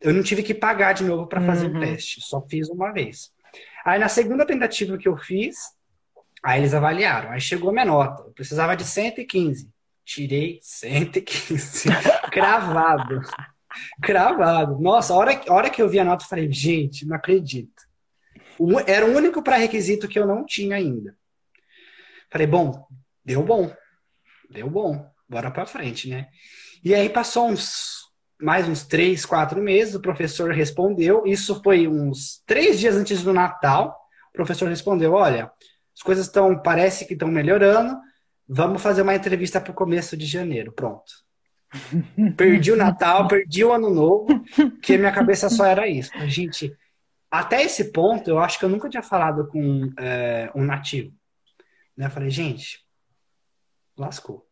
[0.00, 1.78] eu não tive que pagar de novo para fazer uhum.
[1.78, 3.30] o teste, só fiz uma vez.
[3.84, 5.56] Aí na segunda tentativa que eu fiz,
[6.42, 9.70] aí eles avaliaram, aí chegou a minha nota, eu precisava de 115,
[10.04, 11.88] tirei 115,
[12.30, 13.20] cravado.
[14.02, 14.78] Cravado.
[14.80, 17.86] Nossa, a hora, a hora que eu vi a nota, eu falei, gente, não acredito.
[18.58, 21.16] O, era o único pré-requisito que eu não tinha ainda.
[22.30, 22.86] Falei, bom,
[23.24, 23.74] deu bom.
[24.50, 25.10] Deu bom.
[25.28, 26.28] Bora pra frente, né?
[26.84, 27.96] E aí passou uns
[28.40, 31.26] mais uns três, quatro meses, o professor respondeu.
[31.26, 33.96] Isso foi uns três dias antes do Natal.
[34.28, 35.50] O professor respondeu: olha,
[35.94, 37.96] as coisas estão, parece que estão melhorando.
[38.48, 40.72] Vamos fazer uma entrevista para o começo de janeiro.
[40.72, 41.25] Pronto.
[42.36, 44.42] Perdi o Natal, perdi o Ano Novo,
[44.82, 46.10] que minha cabeça só era isso.
[46.14, 46.74] A gente,
[47.30, 51.12] até esse ponto, eu acho que eu nunca tinha falado com é, um nativo.
[51.96, 52.06] Né?
[52.06, 52.84] Eu falei, gente,
[53.96, 54.46] lascou.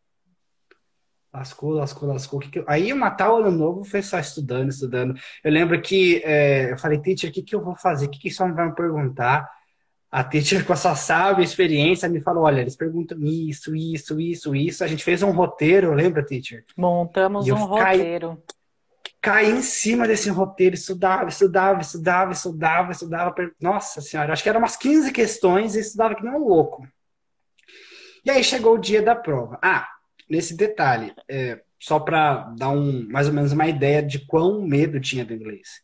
[1.33, 2.39] Lascou, lascou, lascou.
[2.39, 2.65] Que que eu...
[2.67, 5.19] Aí o Natal, Ano Novo, foi só estudando, estudando.
[5.43, 8.05] Eu lembro que é, eu falei, teacher, o que, que eu vou fazer?
[8.05, 9.49] O que, que só vai me perguntar?
[10.11, 14.83] A teacher, com essa sábia experiência, me falou: olha, eles perguntam isso, isso, isso, isso.
[14.83, 16.63] A gente fez um roteiro, lembra, teacher?
[16.77, 18.41] Montamos um roteiro.
[19.21, 23.35] Caí em cima desse roteiro, estudava, estudava, estudava, estudava, estudava.
[23.59, 26.87] Nossa senhora, acho que eram umas 15 questões e estudava que nem um louco.
[28.23, 29.57] E aí chegou o dia da prova.
[29.61, 29.87] Ah,
[30.29, 34.99] nesse detalhe, é, só para dar um, mais ou menos uma ideia de quão medo
[34.99, 35.83] tinha do inglês.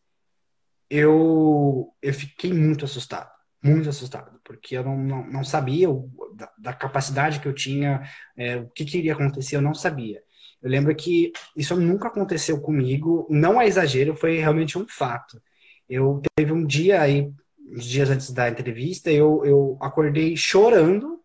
[0.90, 6.52] Eu, eu fiquei muito assustado muito assustado, porque eu não, não, não sabia o, da,
[6.58, 8.02] da, capacidade que eu tinha,
[8.36, 10.22] é, o que, que iria acontecer, eu não sabia.
[10.62, 15.42] Eu lembro que isso nunca aconteceu comigo, não é exagero, foi realmente um fato.
[15.88, 17.32] Eu teve um dia aí,
[17.72, 21.20] uns dias antes da entrevista, eu, eu acordei chorando,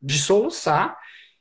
[0.00, 0.96] de soluçar,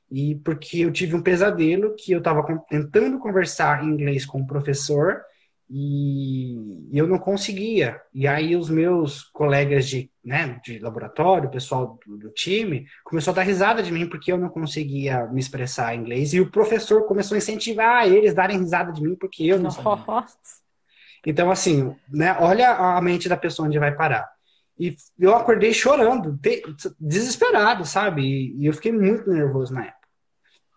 [0.09, 4.47] e porque eu tive um pesadelo que eu estava tentando conversar em inglês com o
[4.47, 5.21] professor
[5.69, 8.01] e eu não conseguia.
[8.13, 13.31] E aí os meus colegas de, né, de laboratório, o pessoal do, do, time, começou
[13.31, 16.49] a dar risada de mim porque eu não conseguia me expressar em inglês e o
[16.49, 20.05] professor começou a incentivar eles a darem risada de mim porque eu não sabia.
[20.05, 20.37] Nossa.
[21.25, 24.27] Então assim, né, olha a mente da pessoa onde vai parar.
[24.79, 26.39] E eu acordei chorando,
[26.99, 28.53] desesperado, sabe?
[28.55, 30.07] E eu fiquei muito nervoso na época.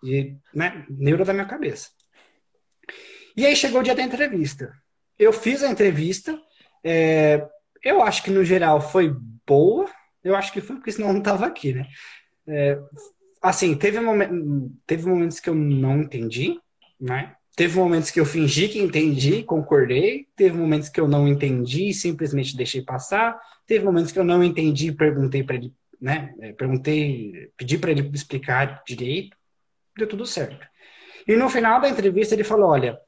[0.02, 1.90] E, né, neuro da minha cabeça.
[3.40, 4.70] E aí chegou o dia da entrevista.
[5.18, 6.38] Eu fiz a entrevista.
[6.84, 7.48] É,
[7.82, 9.86] eu acho que no geral foi boa.
[10.22, 11.86] Eu acho que foi porque senão eu não estava aqui, né?
[12.46, 12.78] É,
[13.40, 16.60] assim, teve, momen teve momentos que eu não entendi,
[17.00, 17.34] né?
[17.56, 20.26] Teve momentos que eu fingi que entendi, concordei.
[20.36, 23.40] Teve momentos que eu não entendi simplesmente deixei passar.
[23.66, 26.34] Teve momentos que eu não entendi e perguntei para ele, né?
[26.40, 29.34] É, perguntei, pedi para ele explicar direito.
[29.96, 30.68] Deu tudo certo.
[31.26, 32.98] E no final da entrevista ele falou: olha,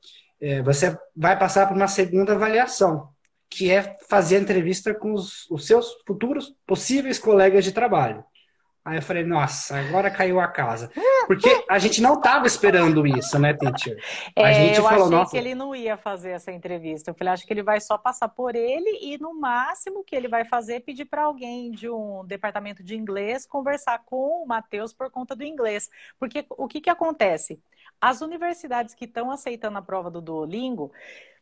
[0.43, 3.09] é, você vai passar por uma segunda avaliação,
[3.49, 8.25] que é fazer entrevista com os, os seus futuros possíveis colegas de trabalho.
[8.85, 10.91] Aí eu falei, nossa, agora caiu a casa.
[11.29, 13.97] Porque a gente não estava esperando isso, né, teacher?
[14.37, 15.31] A é, gente eu falou, achei nossa...
[15.31, 17.11] que ele não ia fazer essa entrevista.
[17.11, 20.27] Eu falei, acho que ele vai só passar por ele e no máximo que ele
[20.27, 24.93] vai fazer é pedir para alguém de um departamento de inglês conversar com o Matheus
[24.93, 25.89] por conta do inglês.
[26.19, 27.61] Porque o que, que acontece?
[28.01, 30.91] As universidades que estão aceitando a prova do Duolingo,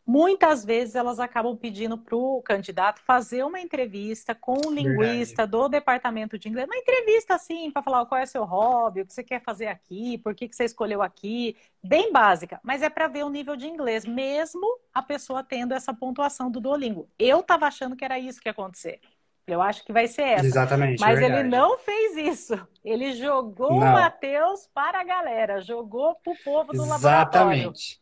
[0.06, 5.50] muitas vezes elas acabam pedindo para o candidato fazer uma entrevista com um linguista Verdade.
[5.50, 6.66] do departamento de inglês.
[6.66, 9.66] Uma entrevista assim, para falar qual é o seu hobby, o que você quer fazer
[9.66, 11.56] aqui, por que, que você escolheu aqui.
[11.82, 15.94] Bem básica, mas é para ver o nível de inglês, mesmo a pessoa tendo essa
[15.94, 17.08] pontuação do Duolingo.
[17.18, 19.00] Eu estava achando que era isso que ia acontecer.
[19.46, 20.46] Eu acho que vai ser essa.
[20.46, 21.00] Exatamente.
[21.00, 22.68] Mas ele não fez isso.
[22.84, 23.88] Ele jogou não.
[23.88, 27.04] o Matheus para a galera, jogou para o povo do Exatamente.
[27.04, 27.52] laboratório.
[27.52, 28.00] Exatamente.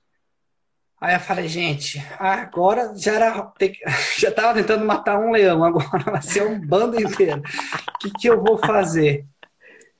[1.00, 3.52] Aí eu falei, gente, agora já era.
[4.18, 7.40] Já estava tentando matar um leão, agora vai ser um bando inteiro.
[7.40, 9.24] O que, que eu vou fazer?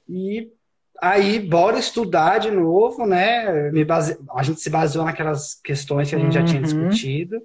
[0.08, 0.50] E
[1.00, 3.70] aí, bora estudar de novo, né?
[3.84, 4.18] Base...
[4.34, 6.42] A gente se baseou naquelas questões que a gente uhum.
[6.42, 6.64] já tinha uhum.
[6.64, 7.40] discutido.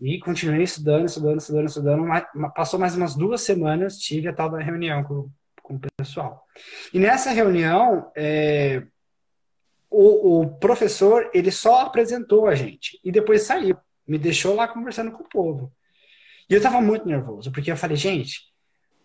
[0.00, 2.06] E continuei estudando, estudando, estudando, estudando.
[2.54, 5.28] Passou mais umas duas semanas, tive a tal da reunião com,
[5.62, 6.44] com o pessoal.
[6.92, 8.82] E nessa reunião, é,
[9.90, 13.00] o, o, professor, ele só apresentou a gente.
[13.04, 13.76] E depois saiu.
[14.06, 15.72] Me deixou lá conversando com o povo.
[16.48, 18.40] E eu estava muito nervoso, porque eu falei, gente,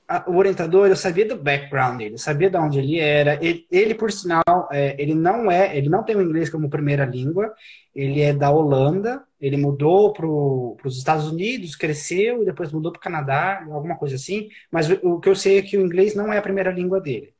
[0.08, 3.36] a, o orientador, eu sabia do background dele, eu sabia de onde ele era.
[3.44, 7.06] Ele, ele por sinal, é, ele não é, ele não tem o inglês como primeira
[7.06, 7.54] língua,
[7.96, 13.00] ele é da Holanda, ele mudou para os Estados Unidos, cresceu e depois mudou para
[13.00, 14.50] o Canadá, alguma coisa assim.
[14.70, 17.00] Mas o, o, que eu sei é que o inglês não é a primeira língua
[17.00, 17.34] dele.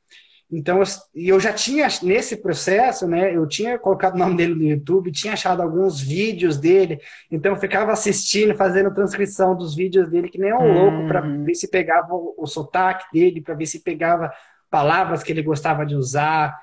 [0.52, 0.84] Então,
[1.16, 5.10] e eu já tinha, nesse processo, né, eu tinha colocado o nome dele no YouTube,
[5.10, 7.00] tinha achado alguns vídeos dele,
[7.32, 11.56] então eu ficava assistindo, fazendo transcrição dos vídeos dele, que nem um louco, para ver
[11.56, 14.30] se pegava o, o sotaque dele, para ver se pegava
[14.70, 16.54] palavras que ele gostava de usar,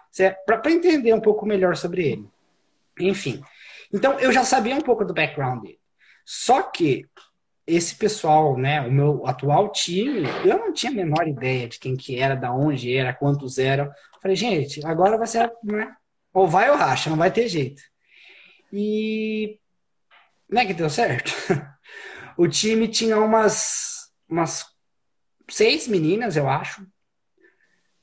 [0.44, 2.26] para entender um pouco melhor sobre ele.
[3.00, 3.42] Enfim.
[3.92, 5.78] Então, eu já sabia um pouco do background dele.
[6.24, 7.06] Só que
[7.68, 11.94] esse pessoal, né, o meu atual time, eu não tinha a menor ideia de quem
[11.94, 13.90] que era, da onde era, quantos eram.
[14.22, 15.94] Falei, gente, agora vai ser, né,
[16.32, 17.82] ou vai ou racha, não vai ter jeito.
[18.72, 19.60] E
[20.48, 21.30] não é que deu certo.
[22.38, 24.64] o time tinha umas, umas
[25.50, 26.86] seis meninas, eu acho,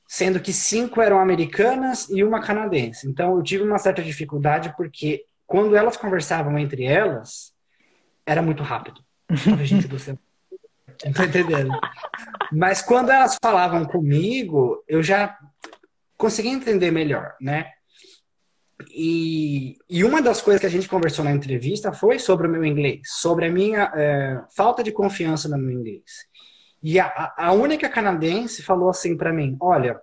[0.08, 3.08] sendo que cinco eram americanas e uma canadense.
[3.10, 7.51] Então eu tive uma certa dificuldade porque quando elas conversavam entre elas,
[8.28, 9.04] era muito rápido.
[9.63, 10.17] Gente do céu.
[11.03, 11.71] Não tô entendendo.
[12.51, 15.38] Mas quando elas falavam comigo, eu já
[16.17, 17.71] conseguia entender melhor, né?
[18.91, 22.63] E, e, uma das coisas que a gente conversou na entrevista foi sobre o meu
[22.63, 26.03] inglês, sobre a minha é, falta de confiança no meu inglês.
[26.83, 29.99] E a, a única canadense falou assim para mim: Olha,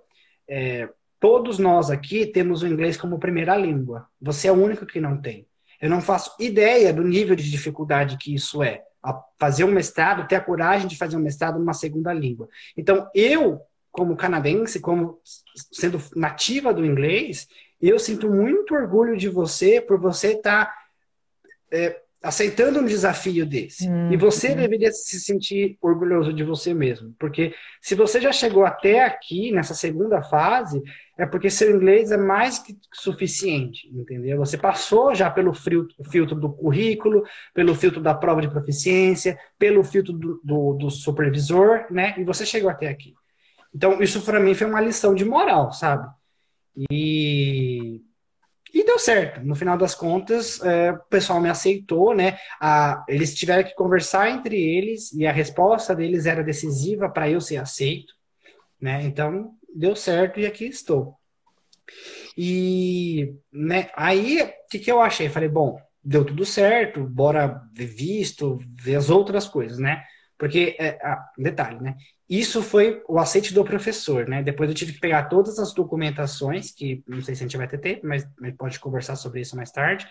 [0.49, 0.89] é,
[1.21, 4.09] todos nós aqui temos o inglês como primeira língua.
[4.21, 5.47] Você é o único que não tem.
[5.81, 8.83] Eu não faço ideia do nível de dificuldade que isso é.
[9.03, 12.49] A fazer um mestrado, ter a coragem de fazer um mestrado numa segunda língua.
[12.77, 13.61] Então, eu,
[13.91, 15.19] como canadense, como
[15.73, 17.49] sendo nativa do inglês,
[17.81, 20.75] eu sinto muito orgulho de você por você estar tá,
[21.73, 23.89] é, aceitando um desafio desse.
[23.89, 24.57] Hum, e você hum.
[24.57, 27.13] deveria se sentir orgulhoso de você mesmo.
[27.19, 30.81] Porque se você já chegou até aqui, nessa segunda fase,
[31.23, 34.39] é porque seu inglês é mais que suficiente, entendeu?
[34.39, 37.23] Você passou já pelo filtro, do currículo,
[37.55, 42.17] pelo filtro da prova de proficiência, pelo filtro do, do, do supervisor, né?
[42.19, 43.15] E você chegou até aqui.
[43.73, 46.13] Então, isso para mim foi uma lição de moral, sabe?
[46.91, 48.01] E,
[48.75, 49.47] e deu certo.
[49.47, 52.37] No final das contas, é, o pessoal me aceitou, né?
[52.61, 57.41] A, eles tiveram que conversar entre eles e a resposta deles era decisiva para eu
[57.41, 58.13] ser aceito,
[58.81, 59.05] né?
[59.05, 61.17] Então, deu certo e aqui estou.
[62.37, 65.29] E né, aí, o que, que eu achei?
[65.29, 70.03] Falei, bom, deu tudo certo, bora ver visto, ver as outras coisas, né?
[70.39, 71.97] Porque, é, ah, detalhe, né?
[72.29, 74.43] Isso foi o aceite do professor, né?
[74.43, 77.69] Depois eu tive que pegar todas as documentações, que não sei se a gente vai
[77.69, 80.07] ter tempo, mas a gente pode conversar sobre isso mais tarde.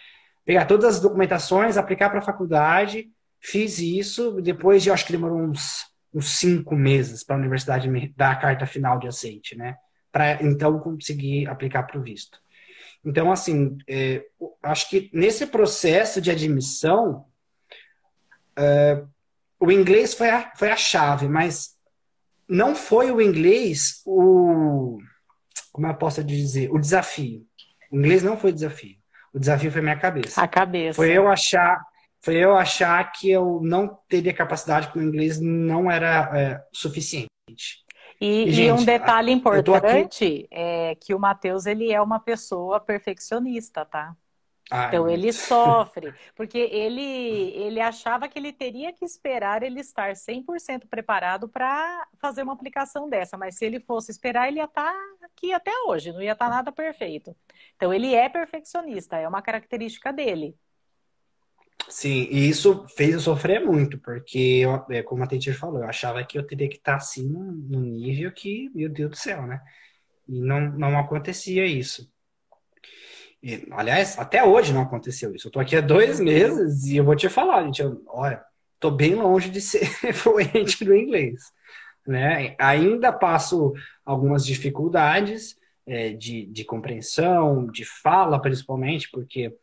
[0.46, 5.40] Pegar todas as documentações, aplicar para a faculdade, fiz isso, depois de, acho que demorou
[5.40, 9.76] uns, uns cinco meses para a universidade me dar a carta final de aceite, né?
[10.12, 12.40] Para então conseguir aplicar para o visto.
[13.04, 14.24] Então, assim, é,
[14.62, 17.26] acho que nesse processo de admissão,
[18.56, 19.04] é,
[19.60, 21.76] o inglês foi a, foi a chave, mas
[22.48, 25.00] não foi o inglês o.
[25.72, 26.70] Como eu posso dizer?
[26.72, 27.46] O desafio.
[27.90, 28.98] O inglês não foi o desafio.
[29.34, 30.42] O desafio foi a minha cabeça.
[30.42, 30.98] A cabeça.
[30.98, 31.82] Foi eu achar,
[32.22, 37.28] foi eu achar que eu não teria capacidade, que o inglês não era é, suficiente.
[38.20, 42.80] E, e, gente, e, um detalhe importante é que o Matheus ele é uma pessoa
[42.80, 44.16] perfeccionista, tá?
[44.70, 50.14] Ai, então ele sofre, porque ele, ele achava que ele teria que esperar ele estar
[50.14, 54.94] 100% preparado para fazer uma aplicação dessa, mas se ele fosse esperar, ele ia estar
[54.94, 57.36] tá aqui até hoje, não ia estar tá nada perfeito.
[57.76, 60.56] Então ele é perfeccionista, é uma característica dele.
[61.90, 65.90] Sim, e isso fez eu sofrer muito, porque, eu, é, como a teacher falou, eu
[65.90, 69.46] achava que eu teria que estar tá assim no nível que, meu Deus do céu,
[69.46, 69.62] né?
[70.28, 72.10] E não, não acontecia isso.
[73.44, 75.48] E, aliás, até hoje não aconteceu isso.
[75.48, 78.42] Eu tô aqui há dois meses e eu vou te falar, gente, eu, olha,
[78.80, 81.42] tô bem longe de ser fluente no inglês.
[82.06, 82.56] Né?
[82.60, 83.74] Ainda passo
[84.06, 89.54] algumas dificuldades é, de, de compreensão, de fala, principalmente, porque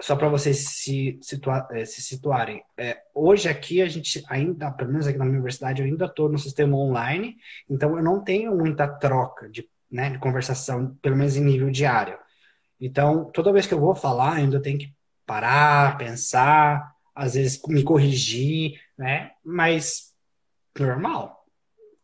[0.00, 4.90] só para vocês se, situa é, se situarem, é, hoje aqui a gente ainda, pelo
[4.90, 7.36] menos aqui na universidade, eu ainda estou no sistema online,
[7.68, 12.18] então eu não tenho muita troca de, né, de conversação, pelo menos em nível diário.
[12.80, 14.94] Então, toda vez que eu vou falar, ainda tenho que
[15.24, 19.32] parar, pensar, às vezes me corrigir, né?
[19.42, 20.14] Mas
[20.78, 21.44] normal,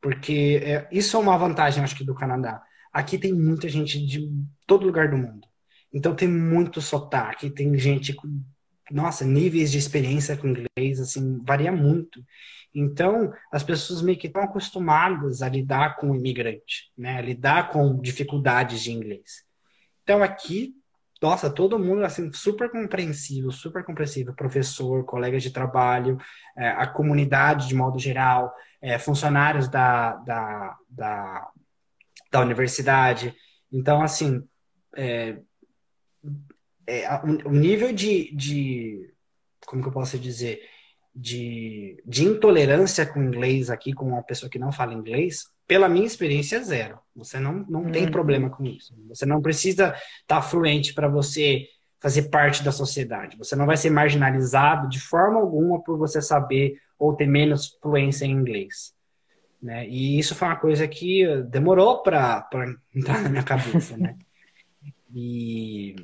[0.01, 2.63] porque é, isso é uma vantagem, acho que, do Canadá.
[2.93, 4.29] Aqui tem muita gente de
[4.67, 5.47] todo lugar do mundo.
[5.93, 8.43] Então tem muito sotaque, tem gente com,
[8.91, 12.23] nossa, níveis de experiência com inglês, assim, varia muito.
[12.75, 17.19] Então, as pessoas meio que estão acostumadas a lidar com o imigrante, né?
[17.19, 19.45] A lidar com dificuldades de inglês.
[20.03, 20.75] Então aqui,
[21.21, 26.19] nossa, todo mundo assim super compreensivo, super compreensivo, professor, colegas de trabalho,
[26.57, 31.49] é, a comunidade de modo geral, é, funcionários da, da, da,
[32.31, 33.35] da, universidade.
[33.71, 34.43] Então, assim,
[34.97, 35.39] é,
[36.87, 37.07] é,
[37.45, 39.13] o nível de, de,
[39.67, 40.61] como que eu posso dizer,
[41.15, 46.07] de, de intolerância com inglês aqui, com uma pessoa que não fala inglês, pela minha
[46.07, 46.99] experiência, é zero.
[47.15, 48.11] Você não, não tem uhum.
[48.11, 48.95] problema com isso.
[49.09, 51.67] Você não precisa estar tá fluente para você
[52.01, 53.39] fazer parte da sociedade.
[53.39, 58.25] Você não vai ser marginalizado de forma alguma por você saber ou ter menos fluência
[58.25, 58.93] em inglês.
[59.63, 59.89] Né?
[59.89, 62.49] E isso foi uma coisa que demorou para
[62.95, 64.17] entrar na minha cabeça, né?
[65.15, 65.95] E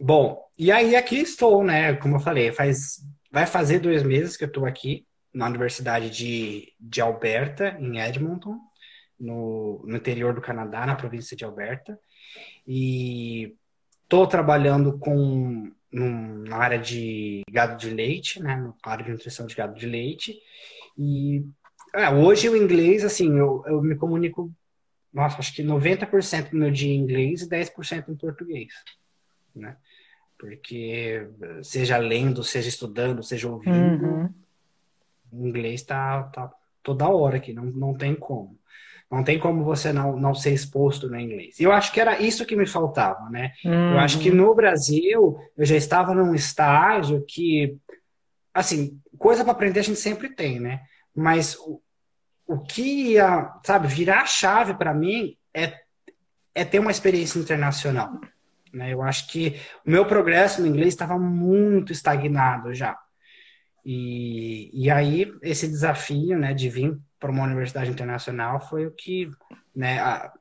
[0.00, 1.94] bom, e aí aqui estou, né?
[1.96, 6.72] Como eu falei, faz vai fazer dois meses que eu estou aqui na Universidade de,
[6.80, 8.58] de Alberta, em Edmonton,
[9.18, 11.98] no, no interior do Canadá, na província de Alberta.
[12.66, 13.56] E
[14.02, 18.56] estou trabalhando com na área de gado de leite, né?
[18.56, 20.38] Na área de nutrição de gado de leite.
[20.96, 21.44] E
[21.94, 24.52] é, hoje o inglês, assim, eu, eu me comunico,
[25.12, 28.72] nossa, acho que 90% do meu dia em inglês e 10% em português,
[29.54, 29.76] né?
[30.40, 31.28] Porque
[31.62, 34.34] seja lendo, seja estudando, seja ouvindo, uhum.
[35.30, 36.50] o inglês tá, tá
[36.82, 38.58] toda hora aqui, não, não tem como.
[39.10, 41.60] Não tem como você não, não ser exposto no inglês.
[41.60, 43.52] E eu acho que era isso que me faltava, né?
[43.64, 43.92] Uhum.
[43.92, 44.36] Eu acho que uhum.
[44.36, 47.76] no Brasil, eu já estava num estágio que,
[48.54, 50.80] assim, coisa para aprender a gente sempre tem, né?
[51.14, 51.82] Mas o,
[52.46, 55.80] o que ia, sabe, virar a chave para mim é,
[56.54, 58.12] é ter uma experiência internacional.
[58.72, 58.92] Né?
[58.92, 59.56] Eu acho que
[59.86, 62.98] o meu progresso no inglês estava muito estagnado já.
[63.84, 69.30] E, e aí, esse desafio né, de vir para uma universidade internacional foi o que,
[69.74, 70.32] né, a,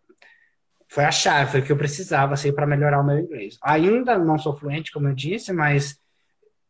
[0.87, 3.57] foi a chave, foi o que eu precisava assim, para melhorar o meu inglês.
[3.61, 5.99] Ainda não sou fluente, como eu disse, mas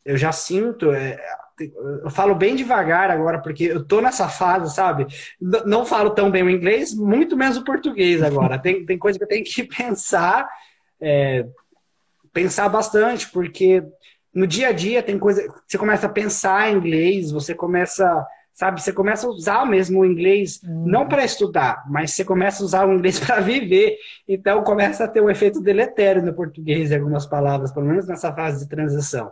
[0.05, 1.18] eu já sinto, é,
[2.03, 5.07] eu falo bem devagar agora, porque eu tô nessa fase, sabe?
[5.66, 8.57] Não falo tão bem o inglês, muito menos o português agora.
[8.60, 10.47] Tem, tem coisa que eu tenho que pensar,
[11.01, 11.45] é,
[12.33, 13.83] pensar bastante, porque
[14.33, 15.47] no dia a dia tem coisa.
[15.67, 20.05] Você começa a pensar em inglês, você começa, sabe, você começa a usar mesmo o
[20.05, 20.85] inglês, hum.
[20.87, 23.97] não para estudar, mas você começa a usar o inglês para viver.
[24.27, 28.33] Então começa a ter um efeito deletério no português em algumas palavras, pelo menos nessa
[28.33, 29.31] fase de transição.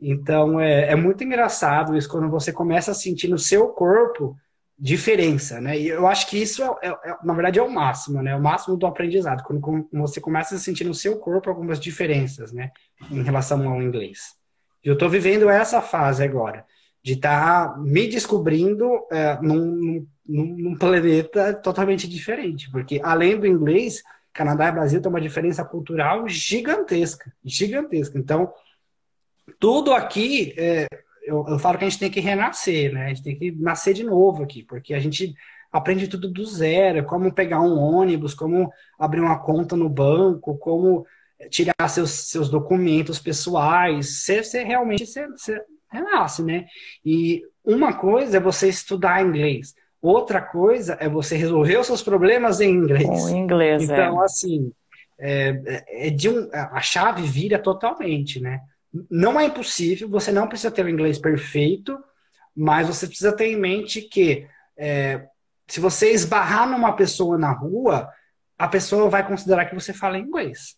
[0.00, 4.36] Então é, é muito engraçado isso quando você começa a sentir no seu corpo
[4.80, 5.78] diferença, né?
[5.78, 8.34] E eu acho que isso, é, é, é, na verdade, é o máximo, né?
[8.34, 12.70] O máximo do aprendizado, quando, você começa a sentir no seu corpo algumas diferenças, né?
[13.10, 14.34] Em relação ao inglês.
[14.82, 16.64] Eu estou vivendo essa fase agora,
[17.02, 23.46] de estar tá me descobrindo é, num, num, num, planeta totalmente diferente, porque além do
[23.46, 24.02] inglês,
[24.32, 28.18] Canadá e Brasil tem uma diferença cultural gigantesca, gigantesca.
[28.18, 28.50] Então,
[29.58, 30.86] tudo aqui é,
[31.22, 33.06] eu, eu falo que a gente tem que renascer, né?
[33.06, 35.34] A gente tem que nascer de novo aqui, porque a gente
[35.72, 41.06] aprende tudo do zero, como pegar um ônibus, como abrir uma conta no banco, como
[41.48, 46.66] tirar seus, seus documentos pessoais, você, você realmente você, você renasce, né?
[47.04, 52.60] E uma coisa é você estudar inglês, outra coisa é você resolver os seus problemas
[52.60, 53.06] em inglês.
[53.06, 54.24] Com inglês, então, é.
[54.24, 54.72] assim,
[55.18, 58.60] é, é, é de um, a chave vira totalmente, né?
[59.10, 61.96] Não é impossível, você não precisa ter o inglês perfeito,
[62.56, 65.26] mas você precisa ter em mente que é,
[65.68, 68.10] se você esbarrar numa pessoa na rua,
[68.58, 70.76] a pessoa vai considerar que você fala inglês.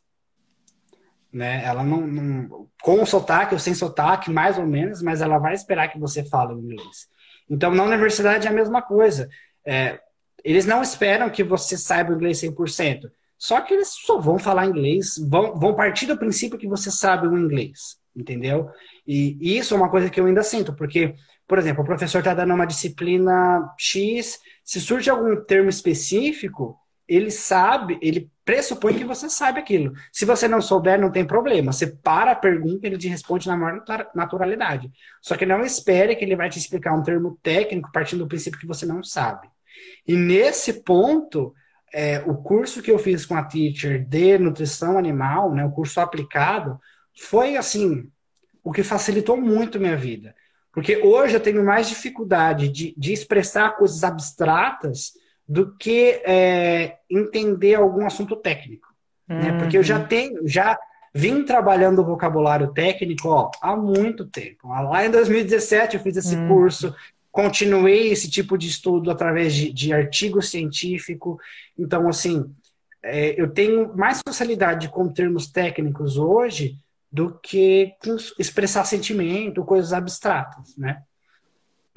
[1.33, 1.65] Né?
[1.65, 5.89] Ela não, não, com sotaque ou sem sotaque, mais ou menos, mas ela vai esperar
[5.89, 7.09] que você fale inglês.
[7.49, 9.31] Então, na universidade é a mesma coisa.
[9.65, 9.99] É,
[10.45, 13.11] eles não esperam que você saiba inglês 100%.
[13.39, 17.27] Só que eles só vão falar inglês, vão, vão partir do princípio que você sabe
[17.27, 18.71] o inglês entendeu?
[19.07, 21.15] E, e isso é uma coisa que eu ainda sinto, porque,
[21.47, 27.31] por exemplo, o professor está dando uma disciplina X, se surge algum termo específico, ele
[27.31, 29.93] sabe, ele pressupõe que você sabe aquilo.
[30.11, 31.73] Se você não souber, não tem problema.
[31.73, 33.85] Você para a pergunta ele te responde na maior
[34.15, 34.91] naturalidade.
[35.21, 38.59] Só que não espere que ele vai te explicar um termo técnico partindo do princípio
[38.59, 39.49] que você não sabe.
[40.07, 41.55] E nesse ponto,
[41.93, 46.01] é, o curso que eu fiz com a teacher de nutrição animal, né, o curso
[46.01, 46.81] aplicado,
[47.15, 48.11] foi assim
[48.63, 50.35] o que facilitou muito minha vida.
[50.73, 55.13] Porque hoje eu tenho mais dificuldade de, de expressar coisas abstratas
[55.47, 58.89] do que é, entender algum assunto técnico.
[59.29, 59.39] Uhum.
[59.39, 59.59] Né?
[59.59, 60.79] Porque eu já tenho, já
[61.13, 64.69] vim trabalhando o vocabulário técnico ó, há muito tempo.
[64.69, 66.49] Lá em 2017 eu fiz esse uhum.
[66.49, 66.95] curso,
[67.31, 71.39] continuei esse tipo de estudo através de, de artigo científico.
[71.79, 72.51] Então, assim,
[73.03, 76.79] é, eu tenho mais facilidade com termos técnicos hoje
[77.13, 77.93] do que
[78.39, 81.03] expressar sentimento, coisas abstratas, né?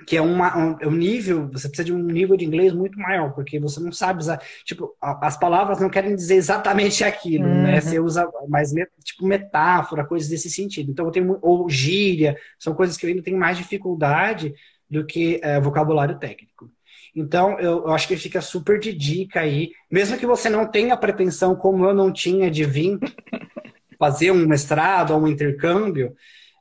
[0.06, 3.00] Que é uma, um, é um nível, você precisa de um nível de inglês muito
[3.00, 7.56] maior, porque você não sabe usar, tipo, as palavras não querem dizer exatamente aquilo, né?
[7.56, 7.62] uhum.
[7.64, 7.82] né?
[7.82, 10.92] Você usa mais, tipo, metáfora, coisas desse sentido.
[10.92, 14.54] Então, eu tenho, ou gíria, são coisas que eu ainda tenho mais dificuldade
[14.90, 16.70] do que é, vocabulário técnico.
[17.16, 20.98] Então, eu, eu, acho que fica super de dica aí, mesmo que você não tenha
[20.98, 23.00] pretensão, como eu não tinha, de vir
[23.98, 26.16] fazer um mestrado ou um intercâmbio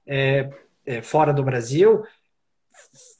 [0.06, 0.50] é,
[0.86, 2.02] é, fora do Brasil,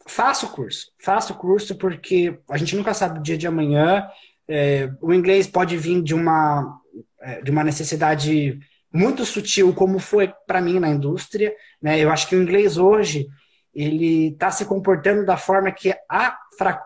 [0.07, 0.93] faça o curso.
[0.99, 4.07] Faça o curso porque a gente nunca sabe o dia de amanhã.
[4.49, 6.81] É, o inglês pode vir de uma,
[7.21, 8.59] é, de uma necessidade
[8.93, 11.55] muito sutil, como foi para mim na indústria.
[11.83, 11.99] Né?
[11.99, 13.27] Eu acho que o inglês hoje
[13.75, 16.39] ele está se comportando da forma que a,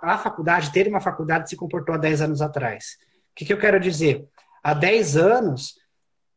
[0.03, 2.97] a faculdade, ter uma faculdade, se comportou há 10 anos atrás.
[3.31, 4.25] O que, que eu quero dizer?
[4.65, 5.75] Há 10 anos,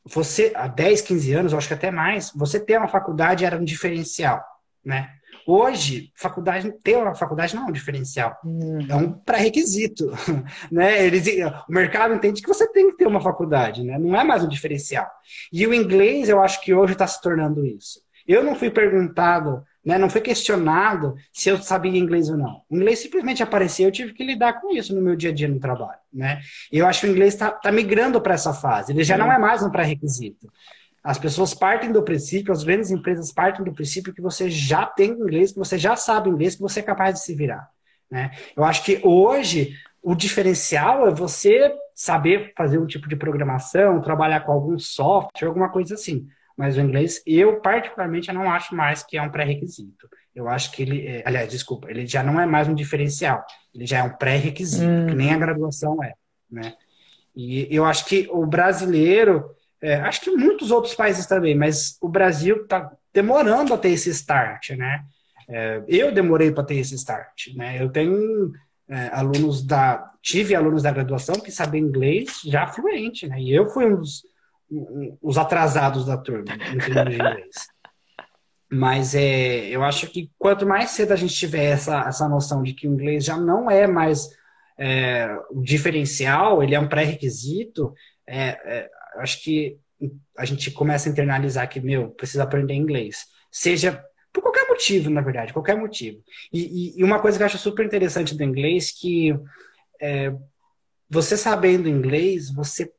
[0.06, 3.58] você, há 10, 15 anos, eu acho que até mais, você ter uma faculdade era
[3.58, 4.44] um diferencial,
[4.84, 5.10] né?
[5.48, 8.86] Hoje, faculdade, ter uma faculdade não é um diferencial, uhum.
[8.88, 10.12] é um pré-requisito,
[10.72, 11.06] né?
[11.06, 11.26] Eles,
[11.68, 13.98] o mercado entende que você tem que ter uma faculdade, né?
[13.98, 15.10] Não é mais um diferencial.
[15.52, 18.02] E o inglês, eu acho que hoje está se tornando isso.
[18.28, 19.98] Eu não fui perguntado, né?
[19.98, 22.62] Não fui questionado se eu sabia inglês ou não.
[22.70, 25.48] O inglês simplesmente apareceu, eu tive que lidar com isso no meu dia a dia
[25.48, 26.40] no trabalho, né?
[26.72, 28.92] E eu acho que o inglês está tá migrando para essa fase.
[28.92, 29.26] Ele já uhum.
[29.26, 30.52] não é mais um pré-requisito.
[31.04, 35.10] As pessoas partem do princípio, as grandes empresas partem do princípio que você já tem
[35.12, 37.68] inglês, que você já sabe inglês, que você é capaz de se virar.
[38.10, 38.30] Né?
[38.56, 44.42] Eu acho que hoje o diferencial é você saber fazer um tipo de programação, trabalhar
[44.42, 46.28] com algum software, alguma coisa assim.
[46.62, 50.08] Mas o inglês, eu particularmente não acho mais que é um pré-requisito.
[50.36, 53.44] Eu acho que ele, é, aliás, desculpa, ele já não é mais um diferencial,
[53.74, 55.08] ele já é um pré-requisito, hum.
[55.08, 56.14] que nem a graduação é,
[56.52, 56.76] né?
[57.36, 59.50] E eu acho que o brasileiro,
[59.82, 64.12] é, acho que muitos outros países também, mas o Brasil está demorando a ter esse
[64.12, 65.04] start, né?
[65.50, 67.82] É, eu demorei para ter esse start, né?
[67.82, 68.52] Eu tenho
[68.88, 73.42] é, alunos da, tive alunos da graduação que sabem inglês já fluente, né?
[73.42, 74.30] E eu fui um dos
[75.22, 77.56] os atrasados da turma em termos de inglês.
[78.72, 82.74] Mas é, eu acho que quanto mais cedo a gente tiver essa, essa noção de
[82.74, 84.30] que o inglês já não é mais
[84.78, 87.94] é, o diferencial, ele é um pré-requisito,
[88.26, 89.78] é, é, acho que
[90.38, 93.26] a gente começa a internalizar que, meu, precisa aprender inglês.
[93.52, 94.02] Seja
[94.32, 96.24] por qualquer motivo, na verdade, qualquer motivo.
[96.52, 96.62] E,
[96.96, 99.38] e, e uma coisa que eu acho super interessante do inglês que
[100.02, 100.34] é,
[101.10, 102.90] você sabendo inglês, você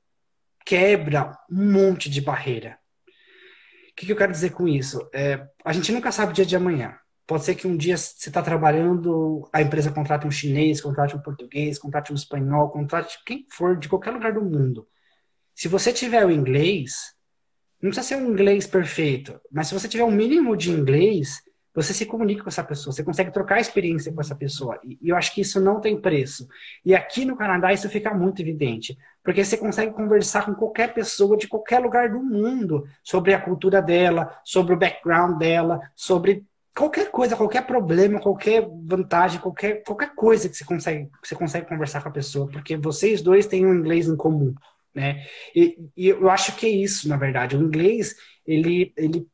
[0.65, 2.79] quebra um monte de barreira.
[3.91, 5.09] O que, que eu quero dizer com isso?
[5.13, 6.97] É, a gente nunca sabe o dia de amanhã.
[7.27, 11.21] Pode ser que um dia você está trabalhando, a empresa contrate um chinês, contrate um
[11.21, 14.87] português, contrate um espanhol, contrate quem for de qualquer lugar do mundo.
[15.55, 17.15] Se você tiver o inglês,
[17.81, 21.43] não precisa ser um inglês perfeito, mas se você tiver um mínimo de inglês,
[21.75, 24.79] você se comunica com essa pessoa, você consegue trocar experiência com essa pessoa.
[24.85, 26.47] E eu acho que isso não tem preço.
[26.85, 31.37] E aqui no Canadá isso fica muito evidente, porque você consegue conversar com qualquer pessoa
[31.37, 36.45] de qualquer lugar do mundo sobre a cultura dela, sobre o background dela, sobre
[36.75, 41.69] qualquer coisa, qualquer problema, qualquer vantagem, qualquer, qualquer coisa que você consegue, que você consegue
[41.69, 44.55] conversar com a pessoa, porque vocês dois têm um inglês em comum
[44.95, 45.25] né?
[45.55, 47.57] E, e, eu acho que é isso, na verdade.
[47.57, 48.15] O inglês,
[48.47, 49.27] ele, ele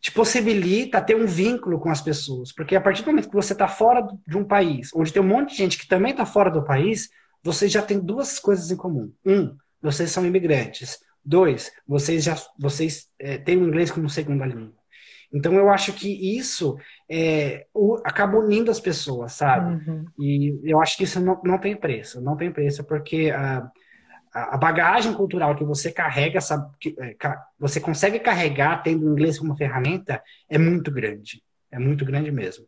[0.00, 3.54] te possibilita ter um vínculo com as pessoas, porque a partir do momento que você
[3.54, 6.50] está fora de um país, onde tem um monte de gente que também está fora
[6.50, 7.08] do país,
[7.44, 9.12] você já tem duas coisas em comum.
[9.24, 10.98] Um, vocês são imigrantes.
[11.22, 14.72] Dois, vocês já vocês é, têm o inglês como segunda língua.
[15.32, 16.78] Então eu acho que isso
[17.10, 19.74] é, o, acaba unindo as pessoas, sabe?
[19.74, 20.04] Uhum.
[20.18, 23.68] E eu acho que isso não, não tem preço, não tem preço, porque uh,
[24.32, 27.16] a bagagem cultural que você carrega, sabe, que, é,
[27.58, 31.42] você consegue carregar tendo o inglês como ferramenta, é muito grande.
[31.70, 32.66] É muito grande mesmo.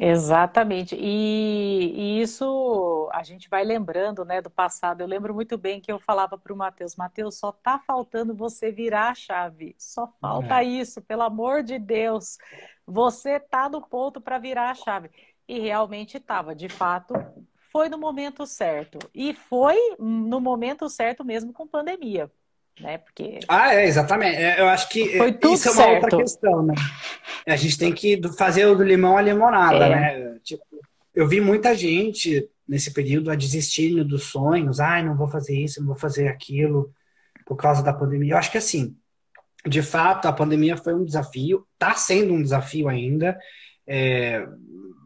[0.00, 0.94] Exatamente.
[0.94, 5.00] E, e, isso a gente vai lembrando né, do passado.
[5.00, 8.70] Eu lembro muito bem que eu falava para o Matheus, Matheus, só está faltando você
[8.70, 9.74] virar a chave.
[9.76, 10.64] Só falta é.
[10.64, 12.38] isso, pelo amor de Deus.
[12.86, 15.10] Você está no ponto para virar a chave.
[15.48, 16.54] E realmente estava.
[16.54, 17.14] De fato,
[17.72, 19.00] foi no momento certo.
[19.12, 22.30] E foi no momento certo mesmo com pandemia.
[22.80, 22.98] Né?
[22.98, 23.40] Porque...
[23.48, 24.36] Ah, é, exatamente.
[24.36, 26.04] É, eu acho que foi tudo isso é uma certo.
[26.04, 26.74] outra questão, né?
[27.46, 29.88] A gente tem que fazer o do limão a limonada, é.
[29.88, 30.38] né?
[30.42, 30.64] Tipo,
[31.14, 34.80] eu vi muita gente nesse período a desistir dos sonhos.
[34.80, 36.92] Ai, não vou fazer isso, não vou fazer aquilo
[37.44, 38.34] por causa da pandemia.
[38.34, 38.96] Eu acho que assim,
[39.66, 43.38] de fato, a pandemia foi um desafio, está sendo um desafio ainda,
[43.86, 44.46] é,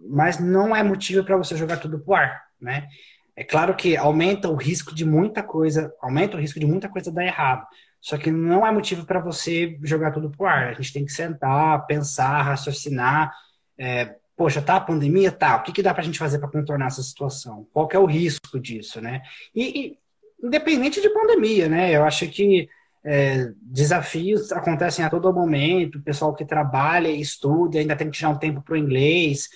[0.09, 2.87] mas não é motivo para você jogar tudo pro ar né?
[3.35, 7.11] É claro que aumenta o risco de muita coisa, aumenta o risco de muita coisa
[7.11, 7.67] dar errado.
[8.01, 10.69] Só que não é motivo para você jogar tudo pro ar.
[10.69, 13.33] A gente tem que sentar, pensar, raciocinar.
[13.79, 15.31] É, poxa, tá a pandemia?
[15.31, 15.57] Tá.
[15.57, 17.67] O que, que dá para a gente fazer para contornar essa situação?
[17.73, 19.23] Qual é o risco disso, né?
[19.55, 19.99] E, e,
[20.45, 21.93] independente de pandemia, né?
[21.93, 22.69] Eu acho que
[23.05, 25.99] é, desafios acontecem a todo momento.
[25.99, 29.49] O pessoal que trabalha estuda ainda tem que tirar um tempo para o inglês.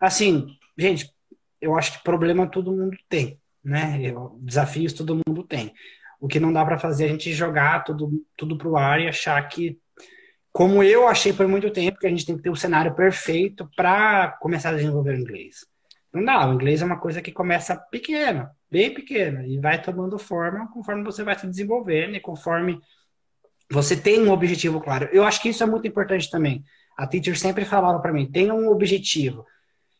[0.00, 1.13] Assim, gente,
[1.64, 3.98] eu acho que problema todo mundo tem, né?
[4.40, 5.72] Desafios todo mundo tem.
[6.20, 9.08] O que não dá para fazer é a gente jogar tudo, tudo pro ar e
[9.08, 9.78] achar que,
[10.52, 12.94] como eu achei por muito tempo, que a gente tem que ter o um cenário
[12.94, 15.66] perfeito para começar a desenvolver o inglês.
[16.12, 20.18] Não dá, o inglês é uma coisa que começa pequena, bem pequena, e vai tomando
[20.18, 22.80] forma conforme você vai se desenvolvendo e conforme
[23.70, 25.08] você tem um objetivo claro.
[25.12, 26.62] Eu acho que isso é muito importante também.
[26.96, 29.44] A teacher sempre falava para mim: tenha um objetivo.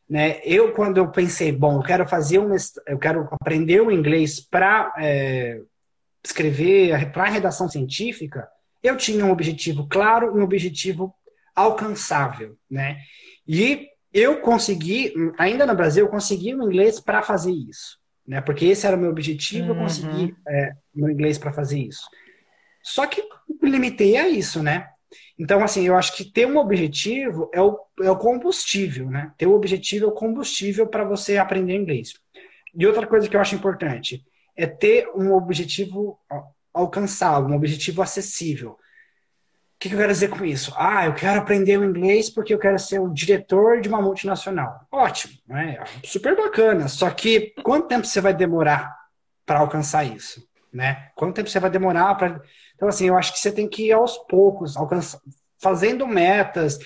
[0.09, 0.41] Né?
[0.45, 2.55] Eu, quando eu pensei, bom, eu quero fazer um,
[2.87, 5.61] eu quero aprender o inglês para é,
[6.23, 8.49] escrever para redação científica,
[8.83, 11.15] eu tinha um objetivo claro, um objetivo
[11.55, 12.99] alcançável, né?
[13.47, 18.41] E eu consegui, ainda no Brasil, eu consegui o inglês para fazer isso, né?
[18.41, 19.77] Porque esse era o meu objetivo, uhum.
[19.77, 22.07] eu consegui é, no inglês para fazer isso.
[22.83, 23.23] Só que
[23.63, 24.89] me limitei a isso, né?
[25.39, 29.33] Então, assim, eu acho que ter um objetivo é o, é o combustível, né?
[29.37, 32.15] Ter um objetivo é o combustível para você aprender inglês.
[32.75, 34.25] E outra coisa que eu acho importante
[34.57, 36.19] é ter um objetivo
[36.73, 38.71] alcançável, um objetivo acessível.
[38.73, 38.79] O
[39.79, 40.73] que, que eu quero dizer com isso?
[40.77, 44.87] Ah, eu quero aprender o inglês porque eu quero ser o diretor de uma multinacional.
[44.91, 45.83] Ótimo, né?
[46.05, 46.89] super bacana.
[46.89, 48.95] Só que quanto tempo você vai demorar
[49.45, 50.47] para alcançar isso?
[50.73, 51.11] Né?
[51.15, 52.41] Quanto tempo você vai demorar para.
[52.75, 55.21] Então, assim, eu acho que você tem que ir aos poucos, alcançar,
[55.59, 56.79] fazendo metas,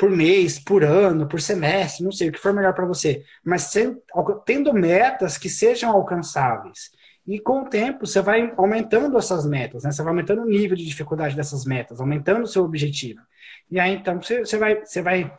[0.00, 3.64] por mês, por ano, por semestre, não sei o que for melhor para você, mas
[3.64, 4.00] sem,
[4.46, 6.90] tendo metas que sejam alcançáveis.
[7.26, 9.92] E com o tempo você vai aumentando essas metas, né?
[9.92, 13.20] Você vai aumentando o nível de dificuldade dessas metas, aumentando o seu objetivo.
[13.70, 15.30] E aí então você, você vai, você vai,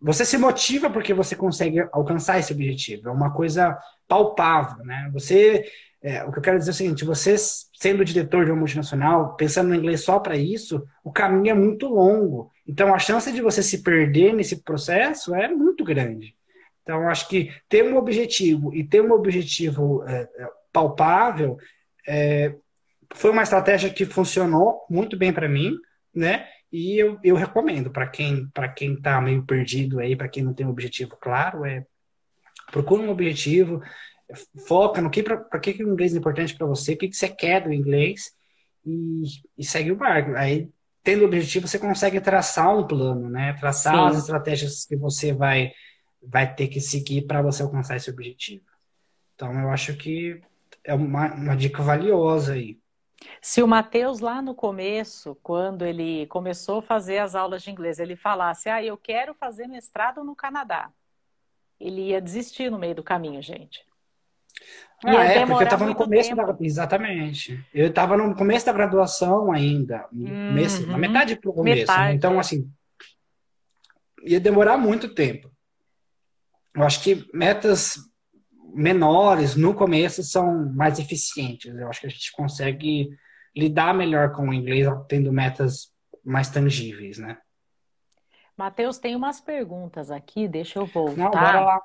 [0.00, 3.10] você se motiva porque você consegue alcançar esse objetivo.
[3.10, 3.78] É uma coisa
[4.08, 5.10] palpável, né?
[5.12, 7.36] Você é, o que eu quero dizer é o seguinte: você
[7.78, 11.86] sendo diretor de uma multinacional, pensando no inglês só para isso, o caminho é muito
[11.86, 12.50] longo.
[12.66, 16.34] Então, a chance de você se perder nesse processo é muito grande.
[16.82, 21.56] Então, acho que ter um objetivo e ter um objetivo é, é palpável
[22.04, 22.52] é,
[23.14, 25.76] foi uma estratégia que funcionou muito bem para mim,
[26.12, 26.48] né?
[26.72, 30.52] E eu, eu recomendo para quem para quem está meio perdido aí, para quem não
[30.52, 31.86] tem um objetivo claro, é
[32.72, 33.80] procura um objetivo,
[34.66, 37.16] foca no que para que, que o inglês é importante para você, o que, que
[37.16, 38.32] você quer do inglês
[38.84, 39.22] e,
[39.56, 40.32] e segue o barco.
[40.36, 40.70] Aí,
[41.02, 43.54] tendo o objetivo, você consegue traçar um plano, né?
[43.54, 44.00] Traçar Sim.
[44.00, 45.72] as estratégias que você vai,
[46.22, 48.64] vai ter que seguir para você alcançar esse objetivo.
[49.34, 50.40] Então, eu acho que
[50.84, 52.78] é uma, uma dica valiosa aí.
[53.40, 57.98] Se o Matheus, lá no começo, quando ele começou a fazer as aulas de inglês,
[57.98, 60.90] ele falasse, ah, eu quero fazer mestrado no Canadá,
[61.80, 63.87] ele ia desistir no meio do caminho, gente.
[65.04, 66.44] Ah, é, porque eu estava no começo tempo.
[66.44, 66.56] da.
[66.60, 67.64] Exatamente.
[67.72, 70.06] Eu estava no começo da graduação ainda.
[70.12, 70.48] Uhum.
[70.48, 71.76] Começo, na metade pro começo.
[71.76, 71.82] Né?
[71.82, 72.16] Metade?
[72.16, 72.68] Então, assim.
[74.24, 75.50] Ia demorar muito tempo.
[76.74, 77.96] Eu acho que metas
[78.74, 81.74] menores no começo são mais eficientes.
[81.74, 83.08] Eu acho que a gente consegue
[83.56, 85.92] lidar melhor com o inglês tendo metas
[86.24, 87.38] mais tangíveis, né?
[88.56, 91.16] Matheus, tem umas perguntas aqui, deixa eu voltar.
[91.16, 91.82] Não, bora lá.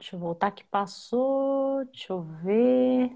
[0.00, 1.84] Deixa eu voltar que passou.
[1.84, 3.14] Deixa eu ver.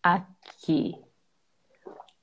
[0.00, 0.94] Aqui.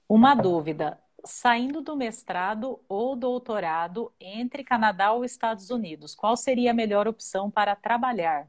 [0.07, 0.97] Uma dúvida.
[1.25, 7.51] Saindo do mestrado ou doutorado entre Canadá ou Estados Unidos, qual seria a melhor opção
[7.51, 8.47] para trabalhar?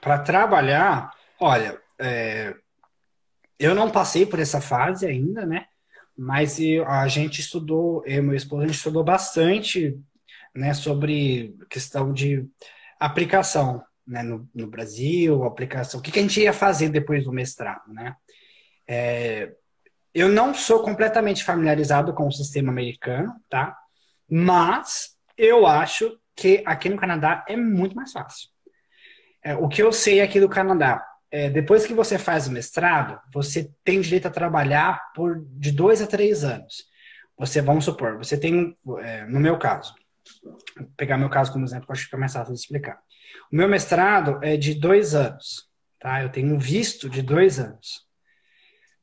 [0.00, 2.54] Para trabalhar, olha, é,
[3.58, 5.66] eu não passei por essa fase ainda, né?
[6.16, 10.00] Mas a gente estudou, eu e meu esposo, a gente estudou bastante
[10.54, 12.46] né, sobre questão de
[12.98, 17.32] aplicação né, no, no, Brasil, aplicação, o que, que, a gente ia fazer depois do
[17.32, 18.14] mestrado, né?
[18.86, 19.52] É,
[20.12, 23.76] eu não sou completamente familiarizado com o sistema americano, tá?
[24.28, 28.48] Mas eu acho que aqui no Canadá é muito mais fácil.
[29.42, 33.20] É, o que eu sei aqui do Canadá, é, depois que você faz o mestrado,
[33.32, 36.84] você tem direito a trabalhar por de dois a três anos.
[37.38, 39.94] Você, vamos supor, você tem, é, no meu caso,
[40.96, 43.00] pegar meu caso como exemplo, que eu acho que é mais fácil de explicar.
[43.52, 45.68] O meu mestrado é de dois anos,
[45.98, 46.22] tá?
[46.22, 48.08] Eu tenho um visto de dois anos.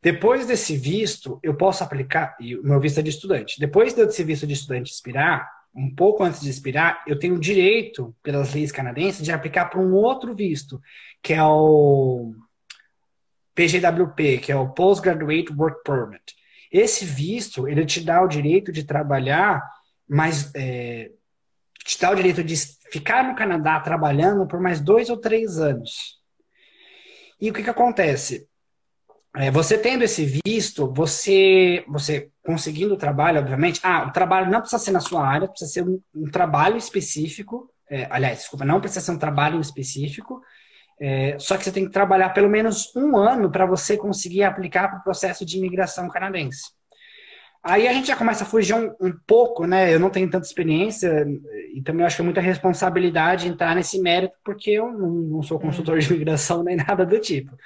[0.02, 3.60] Depois desse visto, eu posso aplicar, e o meu visto é de estudante.
[3.60, 8.54] Depois desse visto de estudante expirar, um pouco antes de expirar, eu tenho direito, pelas
[8.54, 10.82] leis canadenses, de aplicar para um outro visto,
[11.22, 12.34] que é o
[13.54, 16.36] PGWP, que é o Postgraduate Work Permit.
[16.72, 19.64] Esse visto, ele te dá o direito de trabalhar
[20.08, 21.12] mais é,
[21.84, 22.56] te dá o direito de
[22.92, 26.18] ficar no Canadá trabalhando por mais dois ou três anos.
[27.40, 28.48] E o que, que acontece?
[29.36, 34.62] É, você tendo esse visto, você, você conseguindo o trabalho, obviamente, ah, o trabalho não
[34.62, 37.72] precisa ser na sua área, precisa ser um, um trabalho específico.
[37.90, 40.42] É, aliás, desculpa, não precisa ser um trabalho específico.
[41.00, 44.90] É, só que você tem que trabalhar pelo menos um ano para você conseguir aplicar
[44.90, 46.72] para o processo de imigração canadense.
[47.70, 49.94] Aí a gente já começa a fugir um, um, pouco, né?
[49.94, 51.28] Eu não tenho tanta experiência
[51.74, 55.60] e também acho que é muita responsabilidade entrar nesse mérito, porque eu não, não sou
[55.60, 57.58] consultor de imigração nem nada do tipo.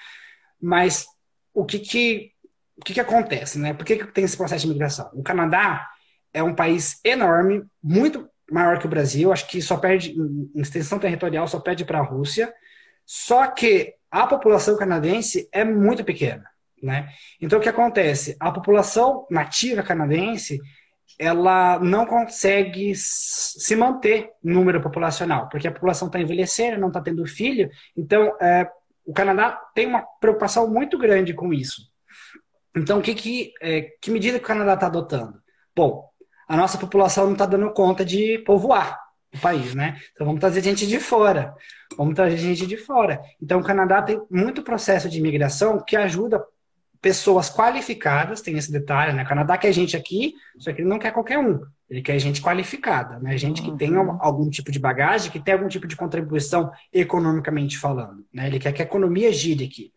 [0.60, 1.06] Mas
[1.54, 2.32] o que que,
[2.76, 3.76] o que, que acontece, né?
[3.76, 5.08] Por que, que tem esse processo de imigração?
[5.14, 5.88] O Canadá
[6.34, 10.98] é um país enorme, muito maior que o Brasil, acho que só perde, em extensão
[10.98, 12.52] territorial, só perde para a Rússia.
[13.06, 16.50] Só que a população canadense é muito pequena,
[16.82, 17.10] né?
[17.40, 18.36] Então o que acontece?
[18.40, 20.60] A população nativa canadense
[21.22, 27.26] ela não consegue se manter número populacional, porque a população está envelhecendo, não está tendo
[27.28, 27.70] filho.
[27.96, 28.68] Então, é,
[29.06, 31.92] o Canadá tem uma preocupação muito grande com isso.
[32.76, 35.40] Então, que, que, é, que medida que o Canadá está adotando?
[35.76, 36.10] Bom,
[36.48, 39.00] a nossa população não está dando conta de povoar
[39.34, 40.02] o país, né?
[40.14, 41.54] Então, vamos trazer gente de fora.
[41.96, 43.22] Vamos trazer gente de fora.
[43.40, 46.44] Então, o Canadá tem muito processo de imigração que ajuda
[47.02, 49.24] pessoas qualificadas, tem esse detalhe, né?
[49.24, 51.60] O Canadá quer gente aqui, só que ele não quer qualquer um.
[51.90, 53.38] Ele quer gente qualificada, né?
[53.38, 54.18] Gente que tenha uhum.
[54.22, 58.48] algum tipo de bagagem, que tenha algum tipo de contribuição economicamente falando, né?
[58.48, 59.92] Ele quer que a economia gire aqui.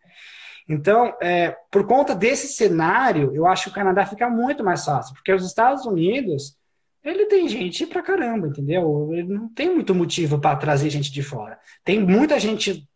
[0.67, 5.15] Então, é, por conta desse cenário, eu acho que o Canadá fica muito mais fácil,
[5.15, 6.57] porque os Estados Unidos,
[7.05, 9.11] ele tem gente pra caramba, entendeu?
[9.13, 11.59] Ele não tem muito motivo para trazer gente de fora.
[11.85, 12.89] Tem muita gente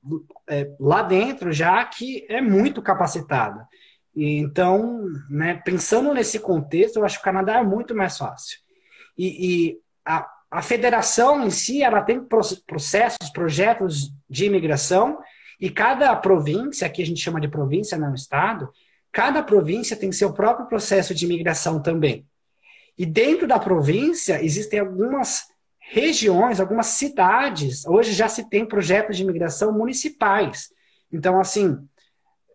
[0.48, 3.68] é, lá dentro já que é muito capacitada.
[4.20, 8.58] Então, né, pensando nesse contexto, eu acho que o Canadá é muito mais fácil.
[9.16, 12.20] E, e a, a federação em si, ela tem
[12.66, 15.18] processos, projetos de imigração,
[15.60, 18.68] e cada província, aqui a gente chama de província, não estado,
[19.12, 22.26] cada província tem seu próprio processo de imigração também.
[22.96, 25.46] E dentro da província existem algumas
[25.78, 27.86] regiões, algumas cidades.
[27.86, 30.70] Hoje já se tem projetos de imigração municipais.
[31.12, 31.78] Então, assim,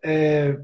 [0.02, 0.58] é,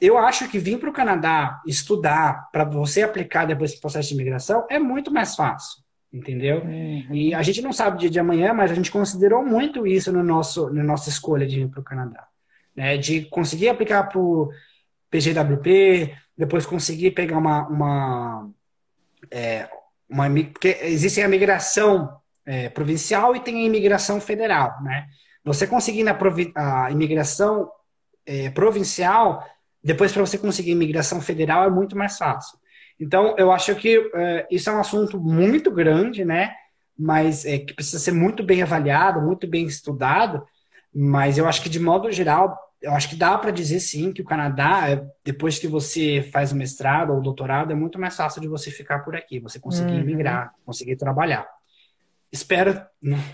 [0.00, 4.14] eu acho que vir para o Canadá estudar para você aplicar depois esse processo de
[4.14, 5.82] imigração é muito mais fácil,
[6.12, 6.62] entendeu?
[6.62, 7.14] Uhum.
[7.14, 10.12] E a gente não sabe o dia de amanhã, mas a gente considerou muito isso
[10.12, 12.26] no nosso, na nossa escolha de vir para o Canadá.
[12.74, 12.98] Né?
[12.98, 14.50] De conseguir aplicar para o
[15.10, 17.66] PGWP, depois conseguir pegar uma.
[17.66, 18.50] uma,
[19.30, 19.68] é,
[20.08, 25.06] uma porque existe a migração é, provincial e tem a imigração federal, né?
[25.42, 26.16] Você conseguir na
[26.54, 27.70] a imigração
[28.26, 29.44] é, provincial
[29.86, 32.58] depois, para você conseguir imigração federal, é muito mais fácil.
[32.98, 34.10] Então, eu acho que uh,
[34.50, 36.52] isso é um assunto muito grande, né?
[36.98, 40.44] Mas é, que precisa ser muito bem avaliado, muito bem estudado.
[40.92, 44.22] Mas eu acho que, de modo geral, eu acho que dá para dizer sim que
[44.22, 48.40] o Canadá, é, depois que você faz o mestrado ou doutorado, é muito mais fácil
[48.40, 50.04] de você ficar por aqui, você conseguir uhum.
[50.04, 51.46] migrar, conseguir trabalhar.
[52.36, 52.80] Espero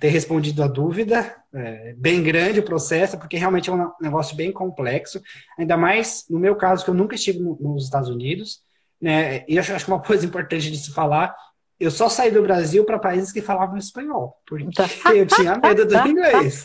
[0.00, 1.34] ter respondido a dúvida.
[1.52, 5.20] É bem grande o processo, porque realmente é um negócio bem complexo.
[5.58, 8.60] Ainda mais no meu caso, que eu nunca estive no, nos Estados Unidos.
[9.00, 9.44] Né?
[9.48, 11.34] E acho, acho que uma coisa importante de se falar
[11.82, 14.68] eu só saí do Brasil para países que falavam espanhol, porque
[15.18, 16.62] eu tinha medo do inglês.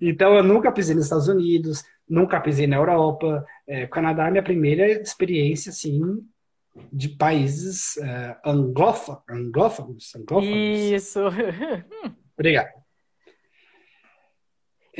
[0.00, 3.44] Então, eu nunca pisei nos Estados Unidos, nunca pisei na Europa.
[3.66, 6.00] É, o Canadá é minha primeira experiência, assim,
[6.92, 9.22] de países uh, anglófonos,
[10.14, 10.14] anglófonos.
[10.46, 11.20] Isso.
[12.38, 12.78] Obrigado.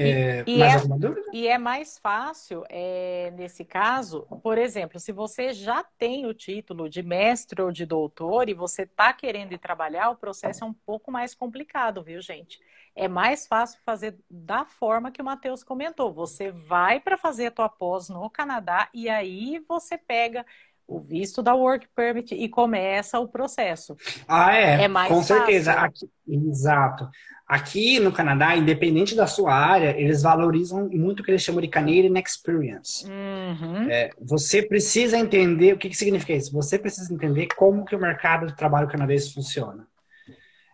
[0.01, 0.89] É, e, mais é?
[1.33, 6.89] E é mais fácil, é, nesse caso, por exemplo, se você já tem o título
[6.89, 10.73] de mestre ou de doutor e você está querendo ir trabalhar, o processo é um
[10.73, 12.61] pouco mais complicado, viu, gente?
[12.95, 16.13] É mais fácil fazer da forma que o Matheus comentou.
[16.13, 20.47] Você vai para fazer a tua pós no Canadá e aí você pega
[20.89, 23.95] o visto da work permit e começa o processo.
[24.27, 24.85] Ah, é.
[24.85, 25.73] é mais com certeza.
[25.73, 27.09] Aqui, exato.
[27.47, 31.69] Aqui no Canadá, independente da sua área, eles valorizam muito o que eles chamam de
[31.69, 33.07] Canadian Experience.
[33.07, 33.91] Uhum.
[33.91, 36.53] É, você precisa entender o que, que significa isso.
[36.53, 39.87] Você precisa entender como que o mercado de trabalho canadense funciona.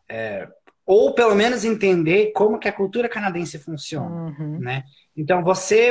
[0.09, 0.49] É,
[0.87, 4.59] ou pelo menos entender como que a cultura canadense funciona, uhum.
[4.59, 4.85] né?
[5.17, 5.91] Então você,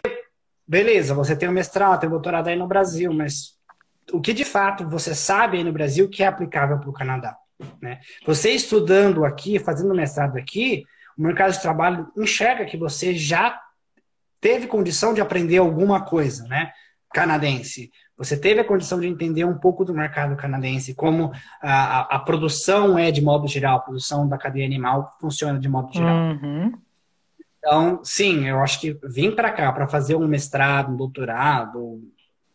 [0.67, 3.57] beleza, você tem um mestrado, tem um doutorado aí no Brasil, mas
[4.11, 7.37] o que de fato você sabe aí no Brasil que é aplicável para o Canadá.
[7.81, 7.99] Né?
[8.25, 10.83] Você estudando aqui, fazendo mestrado aqui,
[11.17, 13.59] o mercado de trabalho enxerga que você já
[14.41, 16.71] teve condição de aprender alguma coisa, né?
[17.13, 17.91] Canadense.
[18.17, 21.31] Você teve a condição de entender um pouco do mercado canadense, como
[21.61, 25.69] a, a, a produção é de modo geral, a produção da cadeia animal funciona de
[25.69, 26.15] modo geral.
[26.15, 26.73] Uhum.
[27.57, 32.01] Então, sim, eu acho que vir para cá para fazer um mestrado, um doutorado,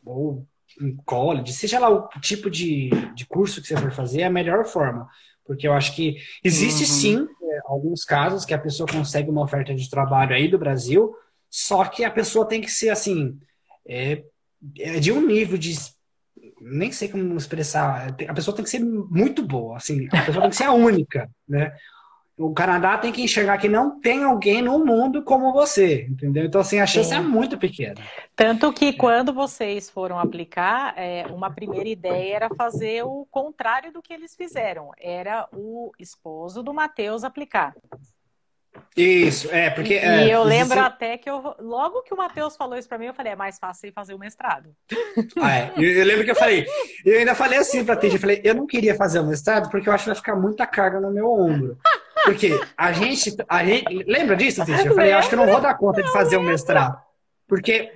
[0.05, 0.46] ou
[0.81, 4.31] em college, seja lá o tipo de, de curso que você for fazer, é a
[4.31, 5.09] melhor forma.
[5.45, 7.27] Porque eu acho que existe uhum.
[7.27, 11.14] sim é, alguns casos que a pessoa consegue uma oferta de trabalho aí do Brasil,
[11.49, 13.39] só que a pessoa tem que ser assim,
[13.87, 14.25] é,
[14.79, 15.75] é de um nível de
[16.61, 20.51] nem sei como expressar, a pessoa tem que ser muito boa, assim, a pessoa tem
[20.51, 21.73] que ser a única, né?
[22.39, 26.45] O Canadá tem que enxergar que não tem alguém no mundo como você, entendeu?
[26.45, 27.24] Então, assim, a chance é Sim.
[27.24, 27.97] é muito pequena.
[28.36, 34.01] Tanto que quando vocês foram aplicar, é, uma primeira ideia era fazer o contrário do
[34.01, 34.91] que eles fizeram.
[35.01, 37.74] Era o esposo do Matheus aplicar.
[38.97, 39.95] Isso, é, porque.
[39.95, 43.07] E é, eu lembro até que eu, logo que o Matheus falou isso para mim,
[43.07, 44.74] eu falei, é mais fácil fazer o mestrado.
[45.41, 45.72] Ah, é.
[45.76, 46.66] eu, eu, lembro que eu falei,
[47.05, 49.89] eu ainda falei assim pra Titi, eu falei, eu não queria fazer o mestrado porque
[49.89, 51.78] eu acho que vai ficar muita carga no meu ombro.
[52.25, 54.87] Porque a gente, a gente lembra disso, Titi?
[54.87, 56.99] Eu falei, acho que eu não vou dar conta de fazer o mestrado.
[57.47, 57.93] Porque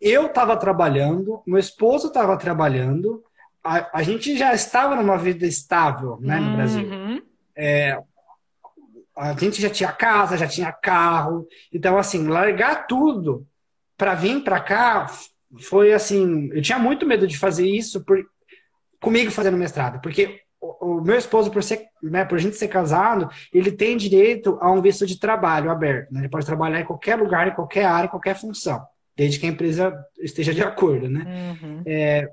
[0.00, 3.22] eu estava trabalhando, meu esposo estava trabalhando,
[3.62, 6.88] a, a, gente já estava numa vida estável né, no Brasil.
[6.88, 7.22] Uhum.
[7.54, 7.98] É,
[9.16, 11.46] a gente já tinha casa, já tinha carro.
[11.72, 13.46] Então, assim, largar tudo
[13.96, 15.06] para vir para cá
[15.58, 16.48] foi assim.
[16.52, 18.24] Eu tinha muito medo de fazer isso por,
[19.00, 22.68] comigo fazendo mestrado, porque o, o meu esposo, por, ser, né, por a gente ser
[22.68, 26.12] casado, ele tem direito a um visto de trabalho aberto.
[26.12, 26.20] Né?
[26.20, 28.84] Ele pode trabalhar em qualquer lugar, em qualquer área, em qualquer função,
[29.16, 31.08] desde que a empresa esteja de acordo.
[31.08, 31.56] Né?
[31.62, 31.82] Uhum.
[31.86, 32.28] É,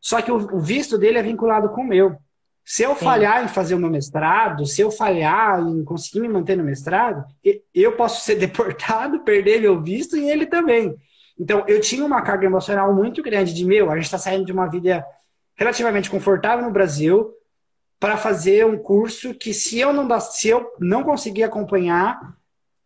[0.00, 2.16] só que o, o visto dele é vinculado com o meu.
[2.64, 3.04] Se eu Sim.
[3.04, 7.24] falhar em fazer o meu mestrado, se eu falhar em conseguir me manter no mestrado,
[7.72, 10.96] eu posso ser deportado, perder meu visto e ele também.
[11.38, 14.52] Então, eu tinha uma carga emocional muito grande de meu, a gente está saindo de
[14.52, 15.04] uma vida
[15.54, 17.35] relativamente confortável no Brasil
[17.98, 22.36] para fazer um curso que se eu não se eu não conseguir acompanhar,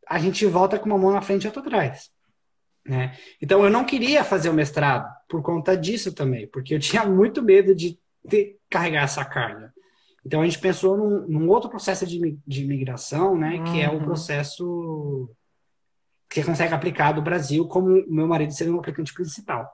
[0.07, 2.11] a gente volta com uma mão na frente e outra atrás.
[2.85, 3.17] Né?
[3.41, 7.43] Então, eu não queria fazer o mestrado por conta disso também, porque eu tinha muito
[7.43, 7.99] medo de
[8.29, 9.73] ter, carregar essa carga.
[10.25, 13.65] Então a gente pensou num, num outro processo de, de migração, né, uhum.
[13.65, 14.05] que é o uhum.
[14.05, 15.31] processo
[16.29, 19.69] que consegue aplicar do Brasil como meu marido seria o aplicante principal.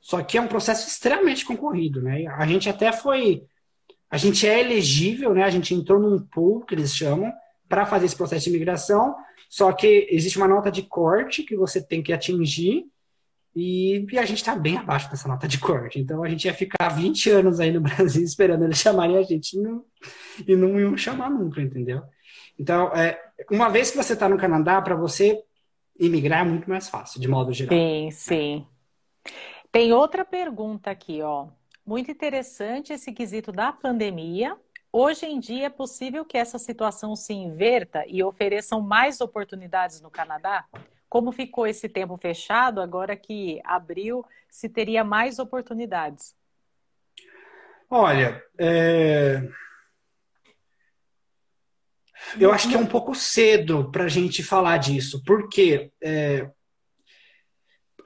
[0.00, 2.26] Só que é um processo extremamente concorrido, né?
[2.26, 3.44] A gente até foi,
[4.12, 5.42] a gente é elegível, né?
[5.42, 7.32] A gente entrou num pool que eles chamam
[7.66, 9.16] para fazer esse processo de migração.
[9.48, 12.84] Só que existe uma nota de corte que você tem que atingir
[13.56, 15.98] e, e a gente está bem abaixo dessa nota de corte.
[15.98, 19.58] Então a gente ia ficar 20 anos aí no Brasil esperando eles chamarem a gente
[19.58, 19.82] não,
[20.46, 22.02] e não iam chamar nunca, entendeu?
[22.58, 23.18] Então, é,
[23.50, 25.42] uma vez que você está no Canadá, para você
[25.98, 27.74] imigrar é muito mais fácil, de modo geral.
[27.74, 28.66] Sim, sim.
[29.70, 31.48] Tem outra pergunta aqui, ó.
[31.84, 34.56] Muito interessante esse quesito da pandemia.
[34.92, 40.10] Hoje em dia é possível que essa situação se inverta e ofereçam mais oportunidades no
[40.10, 40.64] Canadá?
[41.08, 46.36] Como ficou esse tempo fechado, agora que abriu, se teria mais oportunidades?
[47.90, 49.42] Olha, é...
[52.38, 56.48] eu acho que é um pouco cedo para a gente falar disso, porque é...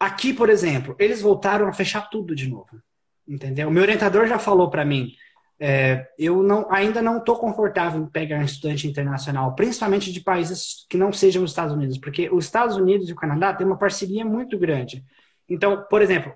[0.00, 2.82] aqui, por exemplo, eles voltaram a fechar tudo de novo,
[3.26, 3.70] entendeu?
[3.70, 5.12] Meu orientador já falou para mim,
[5.58, 10.86] é, eu não, ainda não estou confortável em pegar um estudante internacional, principalmente de países
[10.88, 13.78] que não sejam os Estados Unidos, porque os Estados Unidos e o Canadá têm uma
[13.78, 15.02] parceria muito grande.
[15.48, 16.32] Então, por exemplo,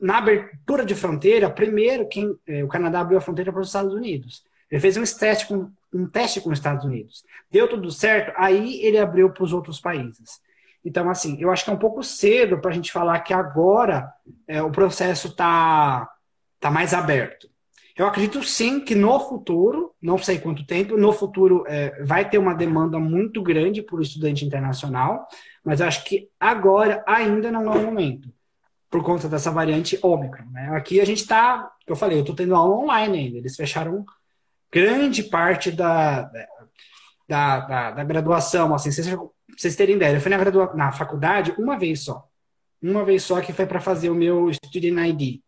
[0.00, 3.94] na abertura de fronteira, primeiro quem, é, o Canadá abriu a fronteira para os Estados
[3.94, 4.42] Unidos.
[4.70, 7.22] Ele fez um teste com um teste com os Estados Unidos.
[7.48, 10.40] Deu tudo certo, aí ele abriu para os outros países.
[10.84, 14.12] Então, assim, eu acho que é um pouco cedo para a gente falar que agora
[14.48, 16.10] é, o processo está
[16.64, 17.46] tá mais aberto.
[17.94, 22.38] Eu acredito sim que no futuro, não sei quanto tempo, no futuro é, vai ter
[22.38, 25.28] uma demanda muito grande por estudante internacional,
[25.62, 28.32] mas acho que agora ainda não é o momento,
[28.90, 30.46] por conta dessa variante Ômicron.
[30.52, 30.70] Né?
[30.74, 34.02] Aqui a gente está, eu falei, eu estou tendo aula online ainda, eles fecharam
[34.72, 36.22] grande parte da,
[37.28, 39.14] da, da, da graduação, assim, vocês,
[39.54, 42.26] vocês terem ideia, eu fui na, gradua, na faculdade uma vez só,
[42.82, 45.43] uma vez só que foi para fazer o meu Student ID.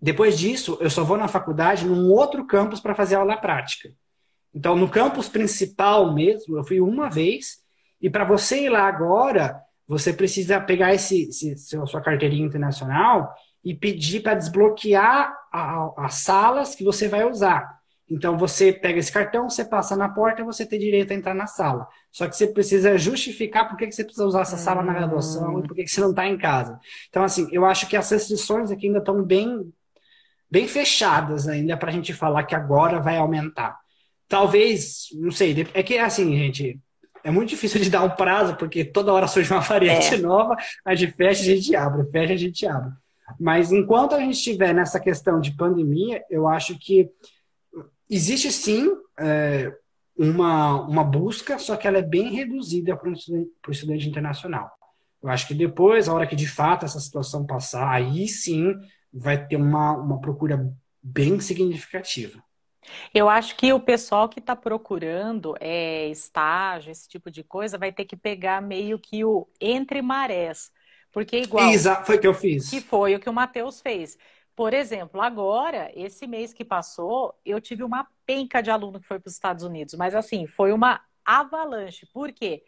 [0.00, 3.90] Depois disso, eu só vou na faculdade num outro campus para fazer aula prática.
[4.54, 7.58] Então, no campus principal mesmo, eu fui uma vez,
[8.00, 13.32] e para você ir lá agora, você precisa pegar esse, esse sua carteirinha internacional
[13.62, 15.36] e pedir para desbloquear
[15.98, 17.78] as salas que você vai usar.
[18.08, 21.46] Então, você pega esse cartão, você passa na porta, você tem direito a entrar na
[21.46, 21.86] sala.
[22.10, 25.62] Só que você precisa justificar por que, você precisa usar essa sala na graduação e
[25.62, 26.80] por que você não está em casa.
[27.08, 29.72] Então, assim, eu acho que as restrições aqui ainda estão bem
[30.50, 33.78] bem fechadas ainda para a gente falar que agora vai aumentar.
[34.28, 36.80] Talvez, não sei, é que assim, gente,
[37.22, 40.18] é muito difícil de dar um prazo, porque toda hora surge uma variante é.
[40.18, 42.92] nova, a gente fecha, a gente abre, fecha, a gente abre.
[43.38, 47.08] Mas enquanto a gente estiver nessa questão de pandemia, eu acho que
[48.08, 48.88] existe sim
[49.18, 49.72] é,
[50.16, 54.70] uma, uma busca, só que ela é bem reduzida para o estudante, estudante internacional.
[55.22, 58.74] Eu acho que depois, a hora que de fato essa situação passar, aí sim
[59.12, 62.42] vai ter uma, uma procura bem significativa.
[63.14, 67.92] Eu acho que o pessoal que está procurando é, estágio, esse tipo de coisa, vai
[67.92, 70.70] ter que pegar meio que o entre marés.
[71.12, 71.70] Porque igual.
[71.70, 72.70] Exato, foi o que eu fiz.
[72.70, 74.16] Que foi o que o Matheus fez.
[74.54, 79.18] Por exemplo, agora, esse mês que passou, eu tive uma penca de aluno que foi
[79.18, 82.06] para os Estados Unidos, mas assim, foi uma avalanche.
[82.12, 82.62] Por quê?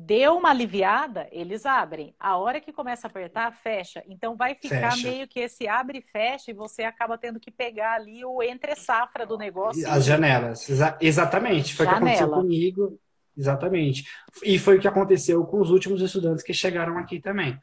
[0.00, 2.14] Deu uma aliviada, eles abrem.
[2.20, 4.02] A hora que começa a apertar, fecha.
[4.06, 5.08] Então vai ficar fecha.
[5.08, 8.76] meio que esse abre e fecha e você acaba tendo que pegar ali o entre
[8.76, 9.88] safra do negócio.
[9.90, 10.68] As janelas.
[10.68, 11.74] Exa exatamente.
[11.74, 13.00] Foi o que aconteceu comigo.
[13.36, 14.04] Exatamente.
[14.44, 17.58] E foi o que aconteceu com os últimos estudantes que chegaram aqui também.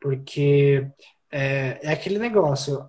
[0.00, 0.86] Porque
[1.30, 2.88] é, é aquele negócio.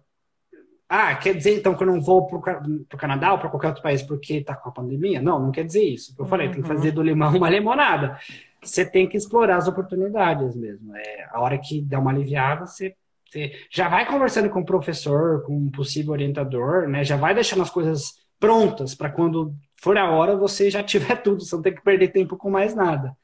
[0.87, 3.83] Ah, quer dizer então que eu não vou para o Canadá ou para qualquer outro
[3.83, 5.21] país porque está com a pandemia?
[5.21, 6.15] Não, não quer dizer isso.
[6.17, 6.53] Eu falei, uhum.
[6.53, 8.17] tem que fazer do limão uma limonada.
[8.61, 10.95] Você tem que explorar as oportunidades mesmo.
[10.95, 12.95] É, a hora que dá uma aliviada, você,
[13.29, 17.03] você já vai conversando com o professor, com um possível orientador, né?
[17.03, 21.43] Já vai deixando as coisas prontas para quando for a hora você já tiver tudo,
[21.43, 23.15] você não tem que perder tempo com mais nada.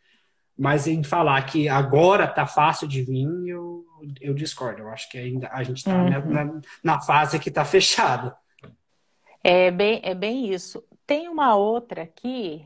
[0.57, 3.83] Mas em falar que agora tá fácil de vir, eu,
[4.21, 4.83] eu discordo.
[4.83, 6.31] Eu acho que ainda a gente está uhum.
[6.31, 8.35] na, na, fase que está fechada.
[9.43, 10.81] É bem, é bem isso.
[11.05, 12.65] Tem uma outra aqui.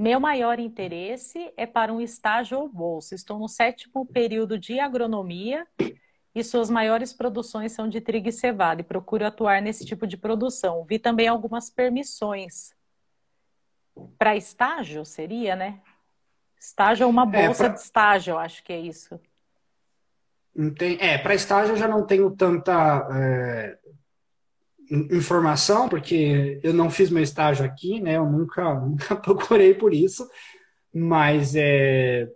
[0.00, 3.14] Meu maior interesse é para um estágio ou bolsa.
[3.14, 5.66] Estou no sétimo período de agronomia
[6.34, 10.16] e suas maiores produções são de trigo e cevada e procuro atuar nesse tipo de
[10.16, 10.86] produção.
[10.86, 12.74] Vi também algumas permissões.
[14.18, 15.82] Para estágio seria, né?
[16.58, 17.74] Estágio é uma bolsa é, pra...
[17.74, 19.20] de estágio, eu acho que é isso.
[20.78, 23.78] Tem, é, para estágio eu já não tenho tanta é,
[24.90, 28.16] informação, porque eu não fiz meu estágio aqui, né?
[28.16, 30.28] Eu nunca, nunca procurei por isso,
[30.92, 32.28] mas é.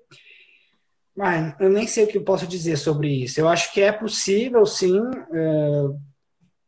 [1.17, 3.41] Mas eu nem sei o que eu posso dizer sobre isso.
[3.41, 5.01] Eu acho que é possível, sim.
[5.33, 5.85] É,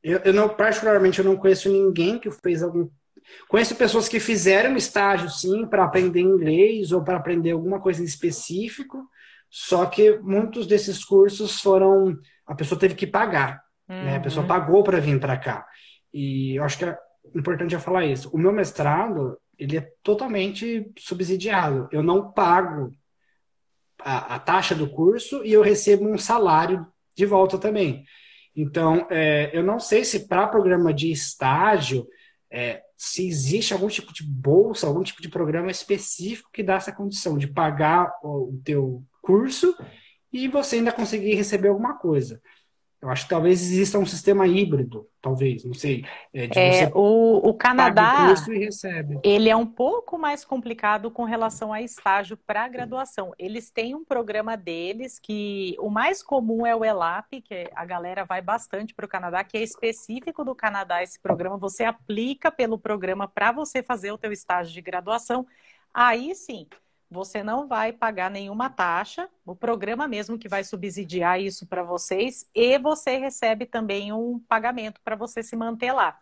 [0.02, 2.88] eu, eu não, particularmente, eu não conheço ninguém que fez algum
[3.48, 8.04] Conheço pessoas que fizeram estágio, sim, para aprender inglês ou para aprender alguma coisa em
[8.04, 9.08] específico,
[9.50, 12.16] só que muitos desses cursos foram.
[12.46, 14.04] A pessoa teve que pagar, uhum.
[14.04, 14.16] né?
[14.16, 14.48] A pessoa uhum.
[14.48, 15.66] pagou para vir para cá.
[16.12, 16.96] E eu acho que é
[17.34, 18.30] importante eu falar isso.
[18.32, 21.88] O meu mestrado, ele é totalmente subsidiado.
[21.90, 22.92] Eu não pago
[24.00, 28.04] a, a taxa do curso e eu recebo um salário de volta também.
[28.54, 32.06] Então, é, eu não sei se para programa de estágio
[32.50, 36.92] é, se existe algum tipo de bolsa, algum tipo de programa específico que dá essa
[36.92, 39.76] condição de pagar o teu curso
[40.32, 42.40] e você ainda conseguir receber alguma coisa.
[43.00, 46.04] Eu acho que talvez exista um sistema híbrido, talvez, não sei.
[46.32, 51.82] É, é o, o Canadá, o ele é um pouco mais complicado com relação a
[51.82, 53.34] estágio para graduação.
[53.38, 58.24] Eles têm um programa deles que o mais comum é o ELAP, que a galera
[58.24, 61.58] vai bastante para o Canadá, que é específico do Canadá esse programa.
[61.58, 65.46] Você aplica pelo programa para você fazer o teu estágio de graduação.
[65.92, 66.66] Aí sim,
[67.10, 72.48] você não vai pagar nenhuma taxa, o programa mesmo que vai subsidiar isso para vocês,
[72.54, 76.18] e você recebe também um pagamento para você se manter lá.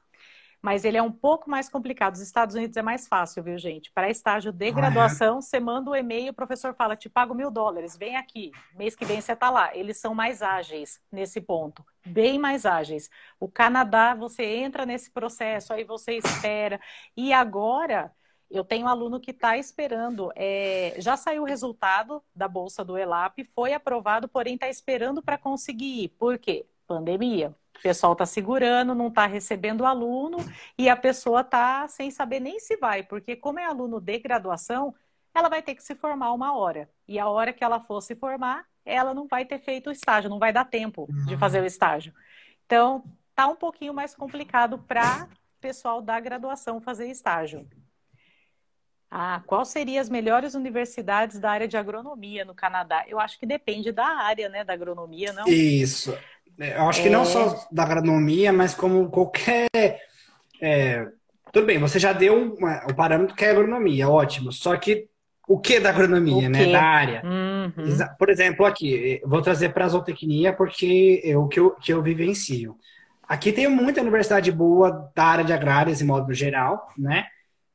[0.65, 2.15] Mas ele é um pouco mais complicado.
[2.15, 3.93] Os Estados Unidos é mais fácil, viu, gente?
[3.93, 5.43] Para estágio de graduação, ah, é?
[5.43, 8.51] você manda o um e-mail, o professor fala: te pago mil dólares, vem aqui.
[8.75, 9.77] Mês que vem você está lá.
[9.77, 13.11] Eles são mais ágeis nesse ponto, bem mais ágeis.
[13.39, 16.81] O Canadá, você entra nesse processo, aí você espera.
[17.15, 18.11] E agora
[18.55, 22.97] eu tenho um aluno que está esperando, é, já saiu o resultado da bolsa do
[22.97, 26.09] ELAP, foi aprovado, porém está esperando para conseguir ir.
[26.11, 26.65] Por quê?
[26.87, 27.55] Pandemia.
[27.77, 30.39] O pessoal está segurando, não está recebendo o aluno
[30.79, 34.95] e a pessoa está sem saber nem se vai, porque como é aluno de graduação,
[35.35, 36.89] ela vai ter que se formar uma hora.
[37.09, 40.31] E a hora que ela for se formar, ela não vai ter feito o estágio,
[40.31, 41.27] não vai dar tempo uhum.
[41.27, 42.15] de fazer o estágio.
[42.65, 43.03] Então,
[43.35, 45.29] tá um pouquinho mais complicado para
[45.61, 47.67] pessoal da graduação fazer estágio.
[49.17, 53.05] Ah, qual seriam as melhores universidades da área de agronomia no Canadá?
[53.07, 55.47] Eu acho que depende da área, né, da agronomia, não?
[55.47, 56.19] Isso.
[56.59, 57.13] É, eu acho que é...
[57.13, 59.69] não só da agronomia, mas como qualquer.
[60.61, 61.07] É...
[61.53, 64.51] Tudo bem, você já deu uma, o parâmetro que é agronomia, ótimo.
[64.51, 65.09] Só que
[65.47, 66.73] o que da agronomia, né?
[66.73, 67.23] Da área.
[67.25, 67.97] Uhum.
[68.19, 72.03] Por exemplo, aqui, vou trazer para a zootecnia porque é o que eu, que eu
[72.03, 72.77] vivencio.
[73.29, 77.27] Aqui tem muita universidade boa da área de agrárias, em modo geral, né?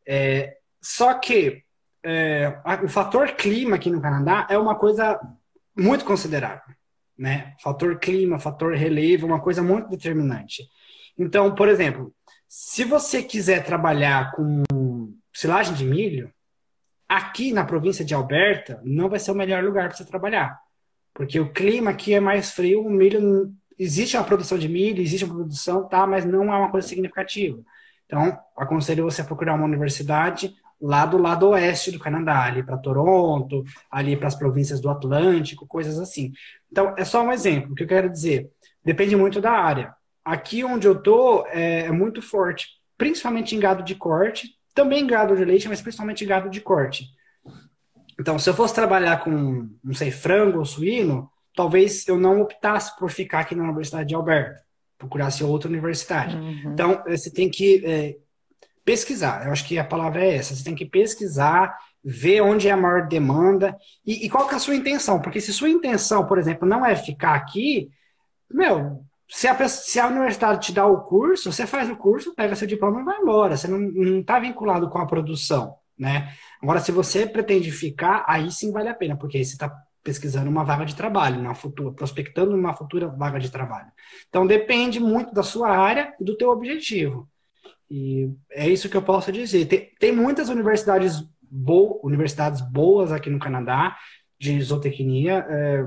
[0.06, 1.64] É, só que
[2.04, 5.20] é, o fator clima aqui no Canadá é uma coisa
[5.76, 6.74] muito considerável,
[7.18, 7.56] né?
[7.62, 10.68] Fator clima, fator relevo, uma coisa muito determinante.
[11.18, 12.14] Então, por exemplo,
[12.48, 14.64] se você quiser trabalhar com
[15.34, 16.32] silagem de milho,
[17.08, 20.60] aqui na província de Alberta não vai ser o melhor lugar para você trabalhar,
[21.14, 25.26] porque o clima aqui é mais frio, o milho existe uma produção de milho, existe
[25.26, 27.62] uma produção, tá, mas não é uma coisa significativa.
[28.06, 32.78] Então, aconselho você a procurar uma universidade lá do lado oeste do Canadá, ali para
[32.78, 36.32] Toronto, ali para as províncias do Atlântico, coisas assim.
[36.72, 37.74] Então, é só um exemplo.
[37.74, 38.50] O que eu quero dizer?
[38.84, 39.94] Depende muito da área.
[40.24, 42.68] Aqui onde eu tô é, é muito forte,
[42.98, 46.62] principalmente em gado de corte, também em gado de leite, mas principalmente em gado de
[46.62, 47.06] corte.
[48.20, 52.98] Então, se eu fosse trabalhar com, não sei, frango ou suíno, talvez eu não optasse
[52.98, 54.62] por ficar aqui na Universidade de Alberta,
[54.98, 56.36] procurasse outra universidade.
[56.36, 56.74] Uhum.
[56.74, 58.18] Então, você tem que é,
[58.90, 59.46] pesquisar.
[59.46, 60.56] Eu acho que a palavra é essa.
[60.56, 64.58] Você tem que pesquisar, ver onde é a maior demanda e, e qual que é
[64.58, 65.22] a sua intenção.
[65.22, 67.92] Porque se sua intenção, por exemplo, não é ficar aqui,
[68.50, 72.56] meu, se a, se a universidade te dá o curso, você faz o curso, pega
[72.56, 73.56] seu diploma e vai embora.
[73.56, 76.34] Você não está vinculado com a produção, né?
[76.60, 79.72] Agora, se você pretende ficar, aí sim vale a pena, porque aí você está
[80.04, 83.92] pesquisando uma vaga de trabalho, na futura, prospectando uma futura vaga de trabalho.
[84.30, 87.29] Então, depende muito da sua área e do teu objetivo.
[87.90, 89.66] E é isso que eu posso dizer.
[89.66, 93.98] Tem, tem muitas universidades, bo universidades boas aqui no Canadá,
[94.40, 95.46] de zootecnia.
[95.50, 95.86] É,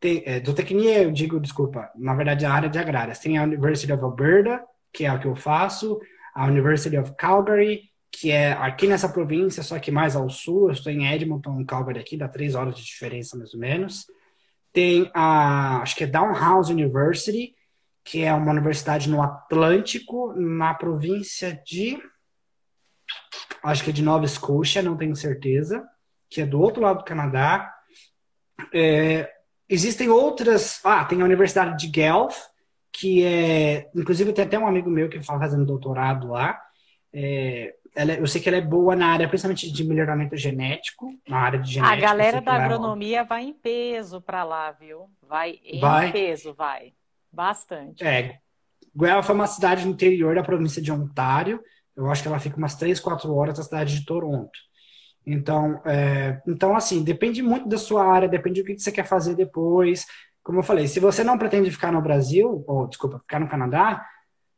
[0.00, 3.18] tem, é, zootecnia, eu digo, desculpa, na verdade, a área de agrárias.
[3.18, 6.00] Tem a University of Alberta, que é o que eu faço,
[6.34, 10.68] a University of Calgary, que é aqui nessa província, só que mais ao sul.
[10.68, 14.06] Eu estou em Edmonton, Calgary aqui, dá três horas de diferença mais ou menos.
[14.72, 17.54] Tem a, acho que é Downhouse University,
[18.04, 21.98] que é uma universidade no Atlântico, na província de,
[23.62, 25.82] acho que é de Nova Scotia, não tenho certeza,
[26.28, 27.72] que é do outro lado do Canadá.
[28.72, 29.30] É,
[29.68, 30.84] existem outras.
[30.84, 32.36] Ah, tem a Universidade de Guelph,
[32.92, 33.90] que é.
[33.94, 36.60] Inclusive, tem até um amigo meu que está fazendo doutorado lá.
[37.12, 41.08] É, ela, é, eu sei que ela é boa na área, principalmente de melhoramento genético,
[41.28, 41.96] na área de genética.
[41.96, 43.24] A galera da agronomia é...
[43.24, 45.08] vai em peso para lá, viu?
[45.22, 46.12] Vai em vai.
[46.12, 46.92] peso, vai.
[47.34, 48.04] Bastante.
[48.04, 48.38] É.
[48.96, 51.60] Guelph é uma cidade no interior da província de Ontário.
[51.96, 54.58] Eu acho que ela fica umas 3, 4 horas da cidade de Toronto.
[55.26, 59.34] Então, é, então, assim, depende muito da sua área, depende do que você quer fazer
[59.34, 60.06] depois.
[60.42, 64.04] Como eu falei, se você não pretende ficar no Brasil, ou desculpa, ficar no Canadá,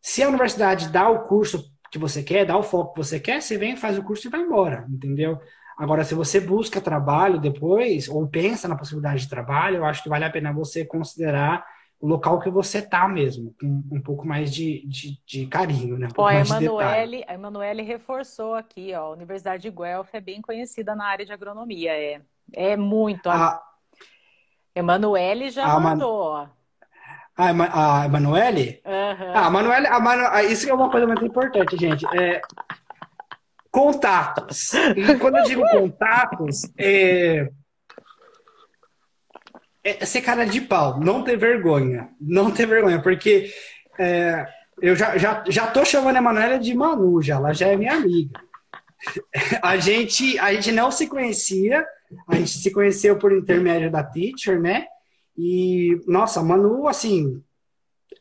[0.02, 3.40] se a universidade dá o curso que você quer, dá o foco que você quer,
[3.40, 5.38] você vem, faz o curso e vai embora, entendeu?
[5.78, 10.08] Agora, se você busca trabalho depois, ou pensa na possibilidade de trabalho, eu acho que
[10.08, 11.64] vale a pena você considerar
[12.00, 16.08] o local que você tá mesmo, com um pouco mais de, de, de carinho, né?
[16.08, 20.42] Um Pô, a Emanuele, a Emanuele reforçou aqui, ó, a Universidade de Guelph é bem
[20.42, 22.20] conhecida na área de agronomia, é,
[22.52, 23.28] é muito.
[23.28, 23.60] A...
[24.74, 26.50] Emanuele já a mandou, Man...
[26.52, 26.56] ó.
[27.38, 28.82] A, a Emanuele?
[28.84, 29.32] Uhum.
[29.34, 30.38] Ah, a Emanuele, a Manu...
[30.50, 32.06] Isso é uma coisa muito importante, gente.
[32.18, 32.40] É...
[33.70, 34.72] Contatos.
[34.74, 37.50] E quando eu digo contatos, é
[39.86, 42.08] é, ser cara de pau, não ter vergonha.
[42.20, 43.52] Não ter vergonha, porque
[43.96, 44.44] é,
[44.82, 47.94] eu já, já, já tô chamando a Emanuela de Manu, já, ela já é minha
[47.94, 48.40] amiga.
[49.62, 51.86] A gente, a gente não se conhecia,
[52.26, 54.86] a gente se conheceu por intermédio da teacher, né?
[55.36, 57.44] E, nossa, a Manu, assim,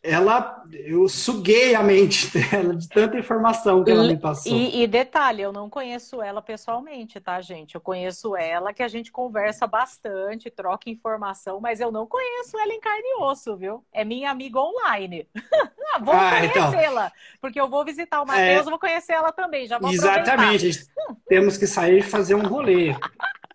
[0.05, 4.51] ela eu suguei a mente dela de tanta informação que ela me passou.
[4.51, 7.75] E, e, detalhe, eu não conheço ela pessoalmente, tá, gente?
[7.75, 12.73] Eu conheço ela, que a gente conversa bastante, troca informação, mas eu não conheço ela
[12.73, 13.83] em carne e osso, viu?
[13.91, 15.27] É minha amiga online.
[16.01, 16.71] vou ah, então.
[16.71, 18.69] conhecê-la, então, porque eu vou visitar o Matheus, é...
[18.69, 19.67] vou conhecer ela também.
[19.67, 20.85] Já vou Exatamente.
[21.27, 22.95] Temos que sair e fazer um rolê.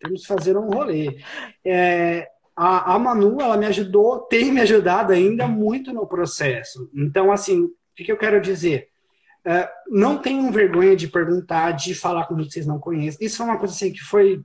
[0.01, 1.23] Temos que fazer um rolê.
[1.65, 2.29] É,
[2.63, 6.91] a, a Manu, ela me ajudou, tem me ajudado ainda muito no processo.
[6.95, 8.89] Então, assim, o que, que eu quero dizer?
[9.47, 13.25] Uh, não tenham vergonha de perguntar, de falar com que vocês não conhecem.
[13.25, 14.43] Isso foi uma coisa assim que foi.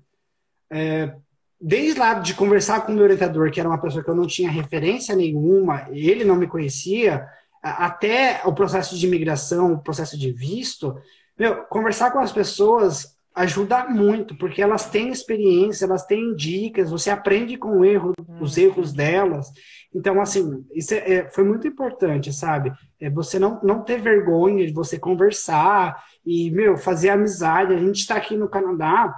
[0.71, 1.13] É,
[1.59, 4.25] desde lá de conversar com o meu orientador, que era uma pessoa que eu não
[4.25, 7.27] tinha referência nenhuma, ele não me conhecia,
[7.61, 10.95] até o processo de imigração, o processo de visto,
[11.37, 17.09] meu, conversar com as pessoas ajuda muito, porque elas têm experiência, elas têm dicas, você
[17.09, 18.63] aprende com o erro, os uhum.
[18.63, 19.51] erros delas.
[19.93, 22.71] Então, assim, isso é, é, foi muito importante, sabe?
[22.99, 27.73] É você não, não ter vergonha de você conversar e, meu, fazer amizade.
[27.73, 29.13] A gente está aqui no Canadá,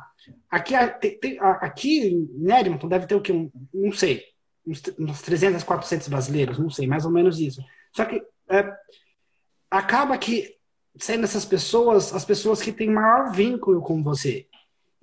[0.49, 0.73] aqui,
[1.61, 3.31] aqui em Edmonton deve ter o quê?
[3.31, 4.23] Um, não sei,
[4.65, 7.61] uns, uns 300, 400 brasileiros, não sei, mais ou menos isso.
[7.95, 8.73] Só que é,
[9.69, 10.56] acaba que
[10.99, 14.47] sendo essas pessoas as pessoas que têm maior vínculo com você.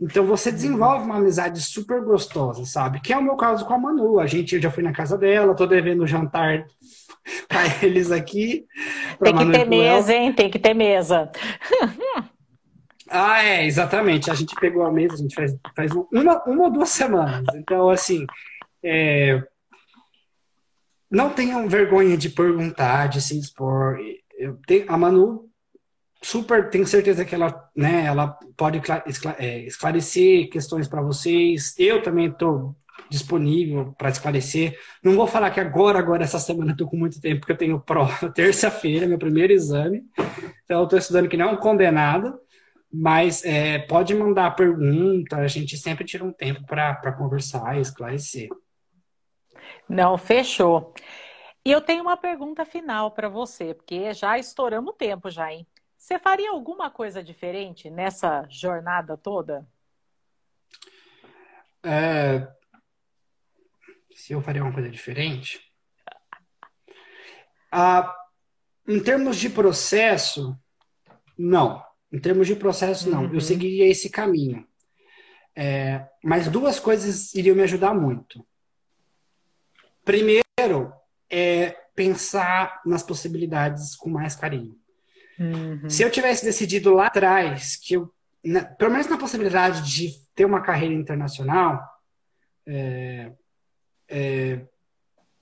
[0.01, 3.01] Então você desenvolve uma amizade super gostosa, sabe?
[3.01, 4.19] Que é o meu caso com a Manu.
[4.19, 6.67] A gente eu já fui na casa dela, tô devendo jantar
[7.49, 8.67] para eles aqui.
[9.23, 10.33] Tem que ter mesa, hein?
[10.33, 11.31] Tem que ter mesa.
[13.09, 14.31] ah, é, exatamente.
[14.31, 17.47] A gente pegou a mesa, a gente faz, faz uma, uma ou duas semanas.
[17.55, 18.27] Então, assim,
[18.83, 19.41] é...
[21.09, 23.97] não tenham vergonha de perguntar, de se expor.
[24.37, 25.49] Eu tenho, a Manu
[26.25, 28.81] super, tenho certeza que ela, né, ela pode
[29.39, 31.75] é, esclarecer questões para vocês.
[31.79, 32.75] Eu também estou
[33.11, 34.79] disponível para esclarecer.
[35.03, 37.81] Não vou falar que agora, agora, essa semana, estou com muito tempo, porque eu tenho
[37.81, 40.03] prova terça-feira, meu primeiro exame.
[40.65, 42.41] Então, eu estou estudando que não é um condenado.
[42.97, 48.49] Mas é, pode mandar pergunta, a gente sempre tira um tempo para conversar e esclarecer.
[49.89, 50.95] Não, fechou.
[51.65, 55.67] E eu tenho uma pergunta final para você, porque já estouramos o tempo já, hein?
[56.05, 59.67] Você faria alguma coisa diferente nessa jornada toda?
[61.83, 62.47] É...
[64.15, 65.73] Se eu faria uma coisa diferente?
[67.73, 68.15] Ah,
[68.87, 70.55] em termos de processo,
[71.39, 71.83] não.
[72.13, 73.25] Em termos de processo, não.
[73.25, 73.33] Uhum.
[73.33, 74.69] Eu seguiria esse caminho.
[75.57, 78.47] É, mas duas coisas iriam me ajudar muito.
[80.05, 80.93] Primeiro,
[81.31, 84.84] é pensar nas possibilidades com mais carinho.
[85.39, 85.89] Uhum.
[85.89, 88.11] Se eu tivesse decidido lá atrás que eu,
[88.45, 91.83] na, pelo menos na possibilidade de ter uma carreira internacional,
[92.67, 93.33] é,
[94.09, 94.61] é,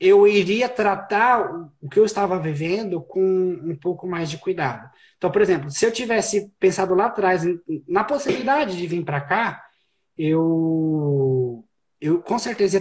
[0.00, 4.90] eu iria tratar o que eu estava vivendo com um pouco mais de cuidado.
[5.16, 7.42] Então, por exemplo, se eu tivesse pensado lá atrás
[7.86, 9.64] na possibilidade de vir para cá,
[10.18, 11.64] eu,
[12.00, 12.80] eu com certeza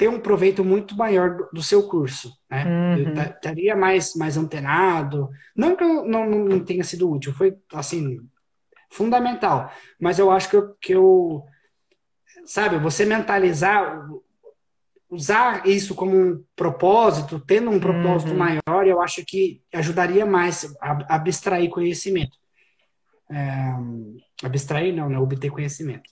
[0.00, 2.32] ter um proveito muito maior do, do seu curso.
[2.50, 2.64] Né?
[2.64, 3.14] Uhum.
[3.14, 5.28] Eu estaria mais, mais antenado.
[5.54, 8.18] Não que eu não, não tenha sido útil, foi assim
[8.88, 9.70] fundamental.
[10.00, 11.44] Mas eu acho que eu, que eu
[12.46, 14.08] sabe, você mentalizar
[15.10, 18.38] usar isso como um propósito, tendo um propósito uhum.
[18.38, 22.38] maior, eu acho que ajudaria mais a, abstrair conhecimento.
[23.28, 23.74] É,
[24.46, 25.18] abstrair não, né?
[25.18, 26.08] Obter conhecimento.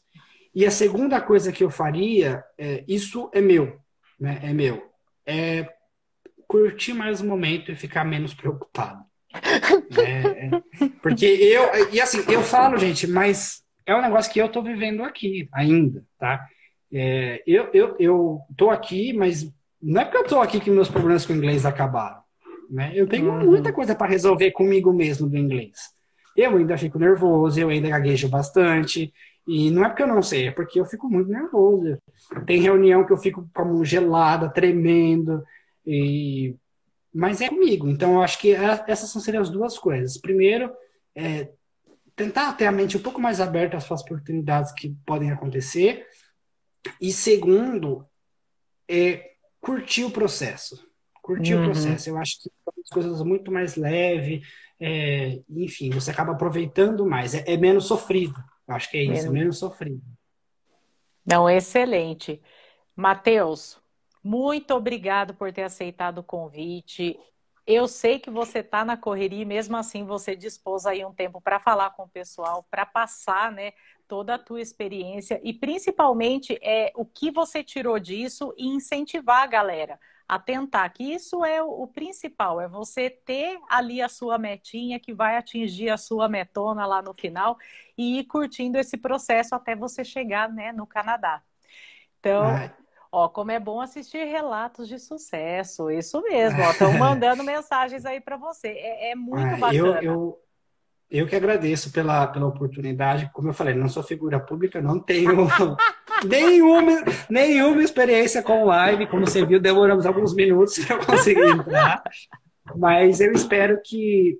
[0.54, 3.78] E a segunda coisa que eu faria, é, isso é meu,
[4.18, 4.40] né?
[4.42, 4.90] É meu.
[5.26, 5.68] É
[6.46, 9.04] curtir mais o momento e ficar menos preocupado.
[9.98, 14.48] é, é, porque eu, e assim, eu falo, gente, mas é um negócio que eu
[14.48, 16.46] tô vivendo aqui ainda, tá?
[16.90, 20.88] É, eu, eu, eu tô aqui, mas não é porque eu tô aqui que meus
[20.88, 22.20] problemas com o inglês acabaram.
[22.70, 22.92] Né?
[22.94, 23.46] Eu tenho uhum.
[23.46, 25.78] muita coisa para resolver comigo mesmo do inglês.
[26.36, 29.12] Eu ainda fico nervoso, eu ainda gaguejo bastante.
[29.48, 31.96] E não é porque eu não sei, é porque eu fico muito nervoso.
[32.44, 35.42] Tem reunião que eu fico como gelada, tremendo.
[35.86, 36.54] E...
[37.14, 37.88] Mas é comigo.
[37.88, 40.18] Então, eu acho que é, essas seriam as duas coisas.
[40.18, 40.70] Primeiro,
[41.16, 41.48] é
[42.14, 46.06] tentar ter a mente um pouco mais aberta às oportunidades que podem acontecer.
[47.00, 48.04] E segundo,
[48.86, 49.30] é
[49.62, 50.86] curtir o processo.
[51.22, 51.62] Curtir uhum.
[51.62, 52.10] o processo.
[52.10, 52.50] Eu acho que
[52.84, 54.42] as coisas muito mais leve,
[54.78, 57.32] é, enfim, você acaba aproveitando mais.
[57.34, 58.38] É, é menos sofrido.
[58.68, 60.02] Acho que é isso, menos, menos sofrido.
[61.26, 62.40] Não, excelente.
[62.94, 63.80] Matheus,
[64.22, 67.18] muito obrigado por ter aceitado o convite.
[67.66, 71.40] Eu sei que você está na correria e mesmo assim você dispôs aí um tempo
[71.40, 73.72] para falar com o pessoal, para passar, né,
[74.06, 79.46] toda a tua experiência e principalmente é o que você tirou disso e incentivar a
[79.46, 85.00] galera a tentar, que isso é o, principal, é você ter ali a sua metinha
[85.00, 87.56] que vai atingir a sua metona lá no final
[87.96, 91.42] e ir curtindo esse processo até você chegar, né, no Canadá.
[92.20, 92.70] Então, Ai.
[93.10, 98.36] ó, como é bom assistir relatos de sucesso, isso mesmo, estão mandando mensagens aí para
[98.36, 100.02] você, é, é muito Ai, bacana.
[100.02, 100.47] Eu, eu
[101.10, 103.30] eu que agradeço pela, pela oportunidade.
[103.32, 105.48] Como eu falei, não sou figura pública, não tenho
[106.26, 109.06] nenhuma, nenhuma experiência com live.
[109.06, 112.02] Como você viu, demoramos alguns minutos para conseguir entrar.
[112.76, 114.38] Mas eu espero que,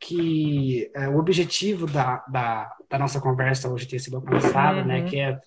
[0.00, 4.98] que é, o objetivo da, da, da, nossa conversa hoje tenha sido alcançado, né?
[4.98, 5.04] uhum.
[5.04, 5.08] né?
[5.08, 5.38] Que é,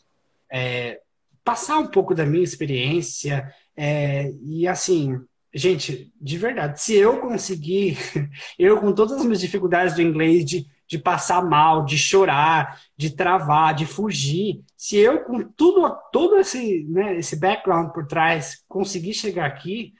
[0.52, 1.00] é,
[1.44, 5.20] passar um pouco da minha experiência é, e, assim,
[5.54, 7.98] Gente, de verdade, se eu conseguir,
[8.58, 13.16] eu com todas as minhas dificuldades do inglês, de, de passar mal, de chorar, de
[13.16, 19.14] travar, de fugir, se eu com tudo, todo esse, né, esse background por trás conseguir
[19.14, 19.94] chegar aqui,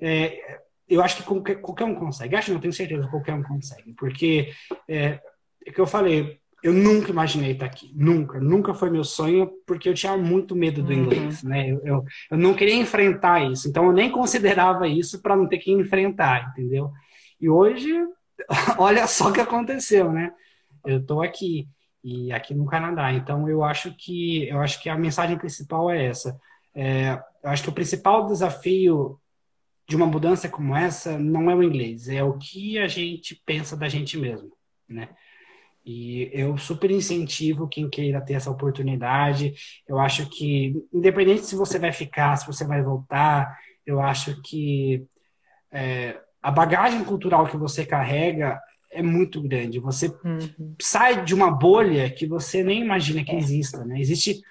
[0.00, 2.34] é, eu acho que qualquer, qualquer um consegue.
[2.34, 4.50] Acho, não tenho certeza que qualquer um consegue, porque
[4.88, 5.20] é,
[5.66, 9.88] é que eu falei, eu nunca imaginei estar aqui, nunca, nunca foi meu sonho, porque
[9.88, 10.98] eu tinha muito medo do uhum.
[10.98, 11.70] inglês, né?
[11.70, 15.58] Eu, eu, eu, não queria enfrentar isso, então eu nem considerava isso para não ter
[15.58, 16.90] que enfrentar, entendeu?
[17.40, 17.92] E hoje,
[18.78, 20.32] olha só o que aconteceu, né?
[20.84, 21.68] Eu estou aqui
[22.02, 26.06] e aqui no Canadá, então eu acho que eu acho que a mensagem principal é
[26.06, 26.38] essa.
[26.74, 29.18] É, eu acho que o principal desafio
[29.88, 33.76] de uma mudança como essa não é o inglês, é o que a gente pensa
[33.76, 34.52] da gente mesmo,
[34.88, 35.08] né?
[35.90, 39.54] E eu super incentivo quem queira ter essa oportunidade.
[39.88, 45.02] Eu acho que, independente se você vai ficar, se você vai voltar, eu acho que
[45.72, 48.60] é, a bagagem cultural que você carrega
[48.92, 49.78] é muito grande.
[49.78, 50.74] Você uhum.
[50.78, 53.38] sai de uma bolha que você nem imagina que é.
[53.38, 53.82] exista.
[53.82, 53.98] Né?
[53.98, 54.42] Existe.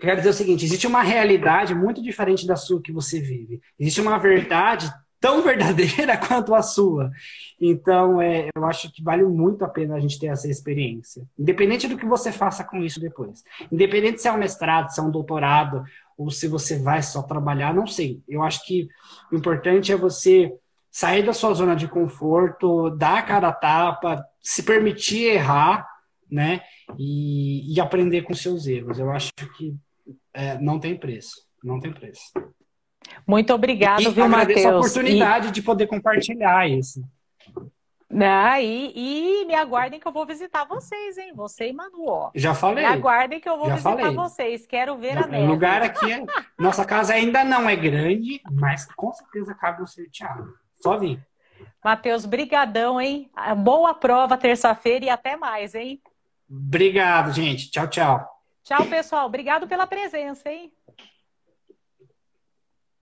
[0.00, 3.60] Quero dizer o seguinte: existe uma realidade muito diferente da sua que você vive.
[3.78, 4.90] Existe uma verdade
[5.24, 7.10] tão verdadeira quanto a sua.
[7.58, 11.26] Então, é, eu acho que vale muito a pena a gente ter essa experiência.
[11.38, 13.42] Independente do que você faça com isso depois.
[13.72, 15.82] Independente se é um mestrado, se é um doutorado,
[16.18, 18.22] ou se você vai só trabalhar, não sei.
[18.28, 18.86] Eu acho que
[19.32, 20.54] o importante é você
[20.90, 25.88] sair da sua zona de conforto, dar a cara a tapa, se permitir errar,
[26.30, 26.60] né?
[26.98, 28.98] E, e aprender com seus erros.
[28.98, 29.74] Eu acho que
[30.34, 31.46] é, não tem preço.
[31.62, 32.30] Não tem preço.
[33.26, 34.64] Muito obrigado, e viu, Matheus?
[34.66, 35.50] a oportunidade e...
[35.50, 37.02] de poder compartilhar isso.
[38.22, 41.32] Ah, e, e, me aguardem que eu vou visitar vocês, hein?
[41.34, 42.30] Você e Manu, ó.
[42.34, 42.86] Já falei.
[42.86, 44.14] Me aguardem que eu vou visitar falei.
[44.14, 44.66] vocês.
[44.66, 45.44] Quero ver Já, a neve.
[45.44, 46.24] O lugar aqui, é...
[46.56, 50.54] nossa casa ainda não é grande, mas com certeza cabe o seu Thiago.
[50.80, 51.20] Só vir.
[51.82, 53.30] Matheus, brigadão, hein?
[53.58, 56.00] Boa prova terça-feira e até mais, hein?
[56.48, 57.70] Obrigado, gente.
[57.70, 58.28] Tchau, tchau.
[58.62, 59.26] Tchau, pessoal.
[59.26, 60.72] Obrigado pela presença, hein?